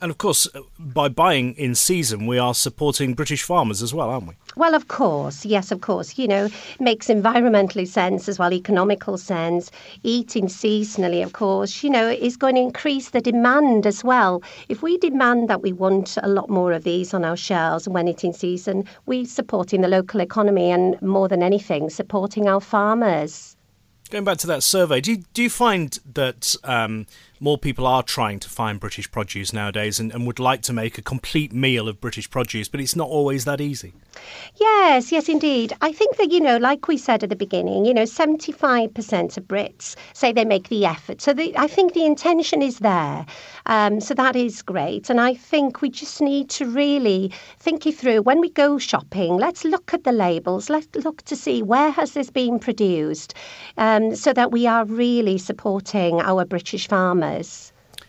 And 0.00 0.10
of 0.12 0.18
course, 0.18 0.46
uh, 0.54 0.60
by 0.78 1.08
buying 1.08 1.54
in 1.54 1.74
season, 1.74 2.26
we 2.26 2.38
are 2.38 2.54
supporting 2.54 3.14
British 3.14 3.42
farmers 3.42 3.82
as 3.82 3.92
well, 3.92 4.10
aren't 4.10 4.28
we? 4.28 4.34
Well, 4.54 4.74
of 4.74 4.86
course, 4.88 5.44
yes, 5.44 5.72
of 5.72 5.80
course. 5.80 6.16
You 6.16 6.28
know, 6.28 6.48
makes 6.78 7.08
environmentally 7.08 7.86
sense 7.86 8.28
as 8.28 8.38
well, 8.38 8.52
economical 8.52 9.18
sense. 9.18 9.70
Eating 10.04 10.46
seasonally, 10.46 11.22
of 11.22 11.32
course, 11.32 11.82
you 11.82 11.90
know, 11.90 12.08
is 12.08 12.36
going 12.36 12.54
to 12.54 12.60
increase 12.60 13.10
the 13.10 13.20
demand 13.20 13.86
as 13.86 14.04
well. 14.04 14.42
If 14.68 14.82
we 14.82 14.98
demand 14.98 15.48
that 15.48 15.62
we 15.62 15.72
want 15.72 16.16
a 16.22 16.28
lot 16.28 16.48
more 16.48 16.72
of 16.72 16.84
these 16.84 17.12
on 17.12 17.24
our 17.24 17.36
shelves 17.36 17.88
when 17.88 18.06
it's 18.06 18.22
in 18.22 18.32
season, 18.32 18.84
we're 19.06 19.26
supporting 19.26 19.80
the 19.80 19.88
local 19.88 20.20
economy 20.20 20.70
and 20.70 21.00
more 21.02 21.28
than 21.28 21.42
anything, 21.42 21.90
supporting 21.90 22.48
our 22.48 22.60
farmers. 22.60 23.56
Going 24.10 24.24
back 24.24 24.38
to 24.38 24.46
that 24.46 24.62
survey, 24.62 25.02
do 25.02 25.12
you, 25.12 25.24
do 25.34 25.42
you 25.42 25.50
find 25.50 25.98
that 26.14 26.56
um, 26.64 27.06
more 27.40 27.58
people 27.58 27.86
are 27.86 28.02
trying 28.02 28.38
to 28.40 28.48
find 28.48 28.80
British 28.80 29.10
produce 29.10 29.52
nowadays 29.52 30.00
and, 30.00 30.12
and 30.12 30.26
would 30.26 30.38
like 30.38 30.62
to 30.62 30.72
make 30.72 30.98
a 30.98 31.02
complete 31.02 31.52
meal 31.52 31.88
of 31.88 32.00
British 32.00 32.30
produce, 32.30 32.68
but 32.68 32.80
it's 32.80 32.96
not 32.96 33.08
always 33.08 33.44
that 33.44 33.60
easy? 33.60 33.92
Yes, 34.56 35.12
yes, 35.12 35.28
indeed. 35.28 35.72
I 35.80 35.92
think 35.92 36.16
that, 36.16 36.32
you 36.32 36.40
know, 36.40 36.56
like 36.56 36.88
we 36.88 36.96
said 36.96 37.22
at 37.22 37.30
the 37.30 37.36
beginning, 37.36 37.84
you 37.84 37.94
know, 37.94 38.02
75% 38.02 39.36
of 39.36 39.44
Brits 39.44 39.94
say 40.12 40.32
they 40.32 40.44
make 40.44 40.68
the 40.68 40.84
effort. 40.84 41.20
So 41.20 41.32
the, 41.32 41.56
I 41.56 41.68
think 41.68 41.94
the 41.94 42.04
intention 42.04 42.62
is 42.62 42.80
there. 42.80 43.24
Um, 43.66 44.00
so 44.00 44.14
that 44.14 44.34
is 44.34 44.62
great. 44.62 45.10
And 45.10 45.20
I 45.20 45.34
think 45.34 45.80
we 45.80 45.90
just 45.90 46.20
need 46.20 46.50
to 46.50 46.66
really 46.66 47.32
think 47.60 47.86
it 47.86 47.96
through. 47.96 48.22
When 48.22 48.40
we 48.40 48.50
go 48.50 48.78
shopping, 48.78 49.36
let's 49.36 49.64
look 49.64 49.94
at 49.94 50.04
the 50.04 50.12
labels. 50.12 50.68
Let's 50.68 50.88
look 51.04 51.22
to 51.22 51.36
see 51.36 51.62
where 51.62 51.90
has 51.90 52.12
this 52.12 52.30
been 52.30 52.58
produced 52.58 53.34
um, 53.76 54.16
so 54.16 54.32
that 54.32 54.50
we 54.50 54.66
are 54.66 54.84
really 54.84 55.38
supporting 55.38 56.20
our 56.20 56.44
British 56.44 56.88
farmers. 56.88 57.27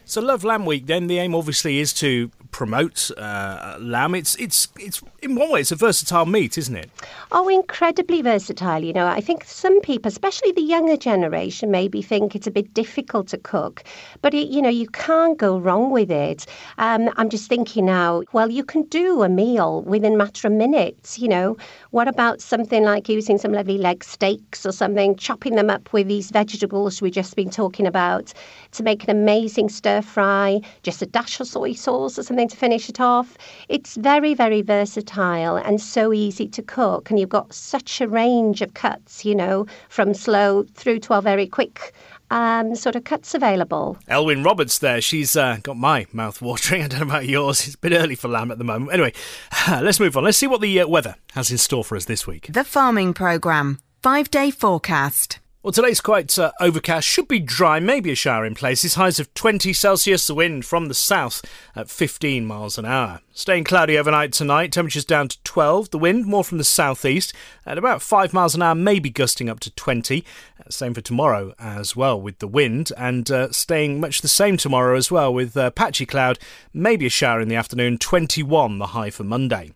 So, 0.05 0.21
Love 0.21 0.43
Lamb 0.43 0.65
Week, 0.65 0.87
then 0.87 1.07
the 1.07 1.19
aim 1.19 1.35
obviously 1.35 1.79
is 1.79 1.93
to 1.93 2.31
promote 2.51 3.11
uh, 3.17 3.77
lamb. 3.79 4.15
It's 4.15 4.35
it's 4.35 4.67
it's 4.77 5.01
in 5.21 5.35
one 5.35 5.51
way 5.51 5.61
it's 5.61 5.71
a 5.71 5.75
versatile 5.75 6.25
meat, 6.25 6.57
isn't 6.57 6.75
it? 6.75 6.89
Oh, 7.31 7.47
incredibly 7.47 8.21
versatile. 8.21 8.83
You 8.83 8.93
know, 8.93 9.07
I 9.07 9.21
think 9.21 9.43
some 9.45 9.81
people, 9.81 10.09
especially 10.09 10.51
the 10.51 10.61
younger 10.61 10.97
generation, 10.97 11.71
maybe 11.71 12.01
think 12.01 12.35
it's 12.35 12.47
a 12.47 12.51
bit 12.51 12.73
difficult 12.73 13.27
to 13.29 13.37
cook, 13.37 13.83
but 14.21 14.33
it, 14.33 14.47
you 14.47 14.61
know, 14.61 14.69
you 14.69 14.87
can't 14.87 15.37
go 15.37 15.57
wrong 15.57 15.91
with 15.91 16.11
it. 16.11 16.45
Um, 16.77 17.09
I'm 17.17 17.29
just 17.29 17.49
thinking 17.49 17.85
now. 17.85 18.23
Well, 18.33 18.49
you 18.49 18.63
can 18.63 18.83
do 18.83 19.23
a 19.23 19.29
meal 19.29 19.81
within 19.83 20.13
a 20.13 20.17
matter 20.17 20.47
of 20.47 20.53
minutes. 20.53 21.19
You 21.19 21.27
know, 21.27 21.57
what 21.91 22.07
about 22.07 22.41
something 22.41 22.83
like 22.83 23.09
using 23.09 23.37
some 23.37 23.53
lovely 23.53 23.77
leg 23.77 24.03
steaks 24.03 24.65
or 24.65 24.71
something, 24.71 25.15
chopping 25.15 25.55
them 25.55 25.69
up 25.69 25.91
with 25.93 26.07
these 26.07 26.31
vegetables 26.31 27.01
we've 27.01 27.13
just 27.13 27.35
been 27.35 27.49
talking 27.49 27.85
about 27.85 28.33
to 28.71 28.83
make 28.83 29.03
an 29.03 29.09
amazing 29.09 29.69
stir 29.69 30.01
fry, 30.01 30.61
just 30.83 31.01
a 31.01 31.05
dash 31.05 31.39
of 31.39 31.47
soy 31.47 31.73
sauce 31.73 32.17
or 32.17 32.23
something 32.23 32.38
something 32.39 32.47
to 32.47 32.55
finish 32.55 32.87
it 32.87 33.01
off. 33.01 33.37
It's 33.67 33.97
very, 33.97 34.33
very 34.33 34.61
versatile 34.61 35.57
and 35.57 35.81
so 35.81 36.13
easy 36.13 36.47
to 36.47 36.61
cook. 36.61 37.09
And 37.09 37.19
you've 37.19 37.27
got 37.27 37.53
such 37.53 37.99
a 37.99 38.07
range 38.07 38.61
of 38.61 38.75
cuts, 38.75 39.25
you 39.25 39.35
know, 39.35 39.65
from 39.89 40.13
slow 40.13 40.63
through 40.73 40.99
to 40.99 41.15
our 41.15 41.21
very 41.21 41.47
quick 41.47 41.93
um, 42.31 42.75
sort 42.75 42.95
of 42.95 43.03
cuts 43.03 43.33
available. 43.33 43.97
Elwen 44.07 44.45
Roberts 44.45 44.79
there. 44.79 45.01
She's 45.01 45.35
uh, 45.35 45.57
got 45.63 45.75
my 45.75 46.05
mouth 46.13 46.41
watering. 46.49 46.83
I 46.83 46.87
don't 46.87 47.01
know 47.01 47.07
about 47.07 47.27
yours. 47.27 47.65
It's 47.65 47.75
a 47.75 47.79
bit 47.79 47.91
early 47.91 48.15
for 48.15 48.29
lamb 48.29 48.51
at 48.51 48.57
the 48.57 48.63
moment. 48.63 48.93
Anyway, 48.93 49.11
let's 49.67 49.99
move 49.99 50.15
on. 50.15 50.23
Let's 50.23 50.37
see 50.37 50.47
what 50.47 50.61
the 50.61 50.79
uh, 50.79 50.87
weather 50.87 51.15
has 51.33 51.51
in 51.51 51.57
store 51.57 51.83
for 51.83 51.97
us 51.97 52.05
this 52.05 52.25
week. 52.25 52.47
The 52.53 52.63
Farming 52.63 53.13
Programme. 53.13 53.79
Five 54.01 54.31
day 54.31 54.49
forecast. 54.49 55.39
Well, 55.61 55.73
today's 55.73 55.99
quite 55.99 56.39
uh, 56.39 56.53
overcast, 56.61 57.05
should 57.05 57.27
be 57.27 57.41
dry, 57.41 57.81
maybe 57.81 58.13
a 58.13 58.15
shower 58.15 58.45
in 58.45 58.55
places. 58.55 58.93
Highs 58.93 59.19
of 59.19 59.33
20 59.33 59.73
Celsius, 59.73 60.25
the 60.25 60.33
wind 60.33 60.63
from 60.63 60.87
the 60.87 60.93
south 60.93 61.43
at 61.75 61.89
15 61.89 62.45
miles 62.45 62.77
an 62.77 62.85
hour. 62.85 63.19
Staying 63.33 63.65
cloudy 63.65 63.97
overnight 63.97 64.31
tonight, 64.31 64.71
temperatures 64.71 65.03
down 65.03 65.27
to 65.27 65.43
12, 65.43 65.89
the 65.89 65.97
wind 65.97 66.25
more 66.25 66.45
from 66.45 66.59
the 66.59 66.63
southeast 66.63 67.33
at 67.65 67.77
about 67.77 68.01
5 68.01 68.31
miles 68.31 68.55
an 68.55 68.61
hour, 68.61 68.73
maybe 68.73 69.09
gusting 69.09 69.49
up 69.49 69.59
to 69.59 69.75
20. 69.75 70.23
Uh, 70.57 70.69
same 70.69 70.93
for 70.93 71.01
tomorrow 71.01 71.53
as 71.59 71.93
well 71.93 72.21
with 72.21 72.39
the 72.39 72.47
wind, 72.47 72.93
and 72.95 73.29
uh, 73.29 73.51
staying 73.51 73.99
much 73.99 74.21
the 74.21 74.29
same 74.29 74.55
tomorrow 74.55 74.95
as 74.95 75.11
well 75.11 75.33
with 75.33 75.57
uh, 75.57 75.71
patchy 75.71 76.05
cloud, 76.05 76.39
maybe 76.73 77.05
a 77.05 77.09
shower 77.09 77.41
in 77.41 77.49
the 77.49 77.55
afternoon, 77.55 77.97
21 77.97 78.77
the 78.77 78.87
high 78.87 79.09
for 79.09 79.25
Monday. 79.25 79.73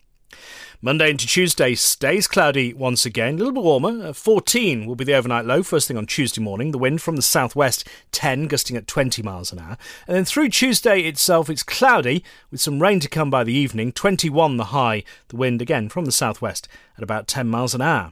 Monday 0.86 1.12
into 1.12 1.26
Tuesday 1.26 1.76
stays 1.76 2.28
cloudy 2.28 2.74
once 2.74 3.06
again, 3.06 3.36
a 3.36 3.38
little 3.38 3.54
bit 3.54 3.64
warmer. 3.64 4.08
Uh, 4.08 4.12
14 4.12 4.86
will 4.86 4.98
be 4.98 5.06
the 5.06 5.14
overnight 5.14 5.46
low 5.46 5.64
first 5.64 5.88
thing 5.88 5.96
on 5.96 6.06
Tuesday 6.06 6.42
morning. 6.42 6.72
The 6.72 6.78
wind 6.78 7.02
from 7.02 7.16
the 7.16 7.22
southwest 7.22 7.88
10, 8.12 8.48
gusting 8.48 8.76
at 8.76 8.86
20 8.86 9.24
miles 9.24 9.54
an 9.54 9.60
hour. 9.60 9.78
And 10.08 10.18
then 10.18 10.26
through 10.26 10.50
Tuesday 10.50 11.00
itself, 11.04 11.50
it's 11.50 11.64
cloudy 11.64 12.22
with 12.52 12.60
some 12.60 12.82
rain 12.82 13.00
to 13.00 13.08
come 13.08 13.30
by 13.30 13.46
the 13.46 13.54
evening. 13.54 13.94
21 13.94 14.58
the 14.58 14.66
high. 14.66 15.06
The 15.30 15.38
wind 15.38 15.62
again 15.62 15.88
from 15.88 16.04
the 16.04 16.12
southwest 16.12 16.68
at 16.98 17.04
about 17.04 17.30
10 17.30 17.48
miles 17.48 17.74
an 17.74 17.82
hour. 17.82 18.12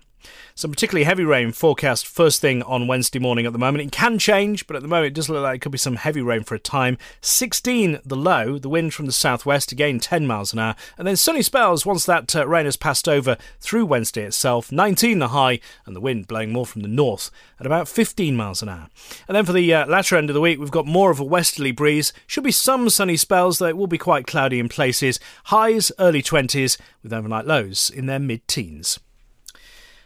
Some 0.56 0.72
particularly 0.72 1.06
heavy 1.06 1.24
rain 1.24 1.52
forecast 1.52 2.08
first 2.08 2.42
thing 2.42 2.62
on 2.64 2.88
Wednesday 2.88 3.20
morning 3.20 3.46
at 3.46 3.54
the 3.54 3.60
moment. 3.60 3.84
It 3.84 3.92
can 3.92 4.20
change, 4.20 4.68
but 4.68 4.76
at 4.76 4.82
the 4.82 4.88
moment 4.88 5.08
it 5.08 5.14
does 5.14 5.30
look 5.30 5.44
like 5.44 5.56
it 5.58 5.62
could 5.62 5.72
be 5.72 5.78
some 5.78 5.96
heavy 5.96 6.22
rain 6.22 6.44
for 6.44 6.56
a 6.56 6.60
time. 6.60 6.98
16 7.22 8.00
the 8.06 8.16
low, 8.16 8.58
the 8.58 8.70
wind 8.70 8.94
from 8.94 9.06
the 9.06 9.12
southwest, 9.12 9.72
again 9.72 10.00
10 10.00 10.28
miles 10.28 10.54
an 10.54 10.60
hour. 10.60 10.76
And 10.98 11.08
then 11.08 11.16
sunny 11.16 11.42
spells 11.42 11.86
once 11.86 12.06
that 12.06 12.36
uh, 12.36 12.48
rain 12.48 12.66
has 12.66 12.78
passed 12.78 13.08
over 13.08 13.38
through 13.60 13.86
Wednesday 13.86 14.24
itself. 14.24 14.72
19 14.72 15.20
the 15.20 15.30
high, 15.30 15.60
and 15.86 15.96
the 15.96 16.02
wind 16.02 16.28
blowing 16.28 16.52
more 16.52 16.66
from 16.66 16.82
the 16.82 16.88
north 16.88 17.32
at 17.60 17.66
about 17.66 17.88
15 17.88 18.36
miles 18.36 18.62
an 18.62 18.70
hour. 18.70 18.90
And 19.28 19.36
then 19.36 19.46
for 19.46 19.54
the 19.54 19.74
uh, 19.74 19.86
latter 19.86 20.18
end 20.18 20.30
of 20.30 20.34
the 20.34 20.42
week, 20.42 20.60
we've 20.60 20.72
got 20.72 20.86
more 20.86 21.12
of 21.12 21.20
a 21.20 21.24
westerly 21.24 21.72
breeze. 21.72 22.14
Should 22.28 22.44
be 22.44 22.52
some 22.52 22.90
sunny 22.90 23.18
spells, 23.18 23.60
though 23.60 23.68
it 23.68 23.78
will 23.78 23.88
be 23.88 23.98
quite 23.98 24.28
cloudy 24.28 24.60
in 24.60 24.70
places. 24.70 25.20
Highs 25.46 25.92
early 26.00 26.22
20s, 26.22 26.78
with 27.04 27.14
overnight 27.14 27.46
lows 27.46 27.90
in 27.90 28.06
their 28.06 28.20
mid 28.20 28.48
teens. 28.48 29.00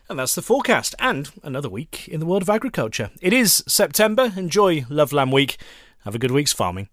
And 0.08 0.20
that's 0.20 0.36
the 0.36 0.44
forecast 0.44 0.94
and 1.00 1.32
another 1.42 1.70
week 1.70 2.08
in 2.08 2.20
the 2.20 2.28
world 2.28 2.44
of 2.44 2.50
agriculture. 2.50 3.10
It 3.22 3.34
is 3.34 3.64
September. 3.68 4.34
Enjoy 4.38 4.86
Love 4.88 5.12
Lamb 5.12 5.32
Week. 5.32 5.58
Have 6.04 6.14
a 6.14 6.20
good 6.20 6.32
week's 6.32 6.54
farming. 6.54 6.90